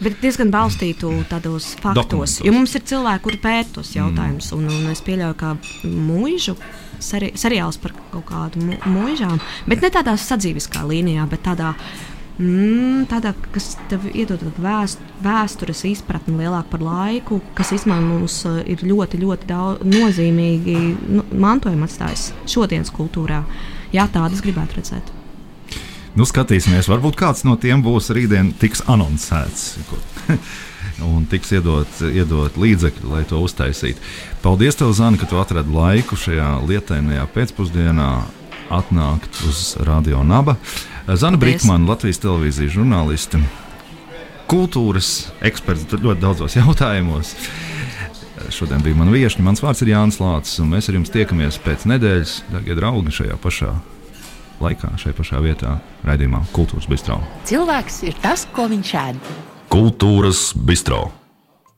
Bet 0.00 0.14
diezgan 0.22 0.48
balstītu 0.48 1.10
tādos 1.28 1.74
faktos. 1.76 1.98
Dokumentos. 1.98 2.36
Jo 2.46 2.54
mums 2.54 2.72
ir 2.78 2.84
cilvēki, 2.88 3.24
kuri 3.26 3.40
pēta 3.42 3.74
tos 3.78 3.90
jautājumus, 3.92 4.48
mm. 4.54 4.62
un, 4.62 4.86
un 4.86 4.94
es 4.94 5.02
pieļauju, 5.04 5.36
ka 5.36 5.50
mūžu 5.84 6.54
seri 7.02 7.32
seriāls 7.38 7.80
par 7.82 7.94
kaut 8.12 8.28
kādu 8.28 8.78
mūžām, 8.88 9.40
bet 9.68 9.82
ne 9.84 9.90
tādā 9.94 10.16
sadzīviskā 10.18 10.84
līnijā, 10.88 11.26
bet 11.30 11.46
tādā. 11.48 11.74
Mm, 12.38 13.08
tādā, 13.10 13.32
kas 13.50 13.72
tev 13.90 14.04
iedod 14.12 14.44
vēst, 14.62 15.00
vēstures 15.24 15.80
izpratni 15.88 16.36
lielāku 16.38 16.70
par 16.76 16.84
laiku, 16.86 17.40
kas 17.58 17.72
mums 17.90 18.44
uh, 18.46 18.60
ir 18.62 18.84
ļoti, 18.86 19.18
ļoti 19.18 19.48
daudz, 19.48 19.82
nozīmīgi 19.82 20.76
nu, 21.16 21.24
mantojuma 21.34 21.90
atstājis 21.90 22.28
šodienas 22.46 22.94
kultūrā. 22.94 23.42
Jā, 23.90 24.06
tādas 24.14 24.44
gribētu 24.44 24.78
redzēt. 24.78 25.10
Nu, 26.14 26.22
skatīsimies, 26.26 26.86
varbūt 26.90 27.18
kāds 27.18 27.44
no 27.46 27.56
tiem 27.58 27.82
būs 27.82 28.12
rītdien 28.14 28.52
tiks 28.58 28.86
anoncēts. 28.86 29.74
un 31.04 31.26
tiks 31.30 31.52
iedot, 31.54 32.00
iedot 32.08 32.56
līdzekļi, 32.58 33.10
lai 33.12 33.22
to 33.28 33.40
uztaisītu. 33.44 34.02
Paldies, 34.42 34.78
tev, 34.78 34.92
Zana, 34.96 35.20
ka 35.20 35.28
tu 35.30 35.38
atradi 35.40 35.74
laiku 35.74 36.18
šajā 36.18 36.50
lietainajā 36.66 37.26
pēcpusdienā 37.34 38.10
atnākt 38.74 39.40
uz 39.48 39.76
Radio 39.86 40.22
Naba. 40.26 40.56
Zana 41.08 41.40
Brīsmana, 41.40 41.88
Latvijas 41.88 42.20
televīzijas 42.20 42.74
žurnāliste, 42.74 43.40
kultūras 44.50 45.30
eksperts 45.44 45.88
ļoti 45.94 46.20
daudzos 46.24 46.56
jautājumos. 46.60 47.34
Šodien 48.54 48.82
bija 48.84 48.96
mana 48.96 49.12
viesiņa. 49.12 49.44
Mans 49.44 49.62
vārds 49.64 49.82
ir 49.82 49.92
Jānis 49.92 50.20
Lācis, 50.22 50.60
un 50.62 50.70
mēs 50.72 50.88
ar 50.88 50.96
jums 50.98 51.12
tiekamies 51.12 51.58
pēc 51.64 51.88
nedēļas, 51.90 52.34
darbie 52.52 52.76
draugi, 52.78 53.14
šajā 53.18 53.38
pašā 53.42 53.72
laikā, 54.62 54.92
šajā 55.00 55.16
pašā 55.18 55.42
vietā, 55.42 55.78
raidījumā 56.06 56.44
Kultūras 56.54 56.88
Bistrā. 56.90 57.18
Cilvēks 57.50 58.02
ir 58.08 58.18
tas, 58.22 58.46
ko 58.54 58.68
viņš 58.70 58.94
ēd. 59.02 59.30
Kultūras 59.68 60.52
bistro. 60.56 61.10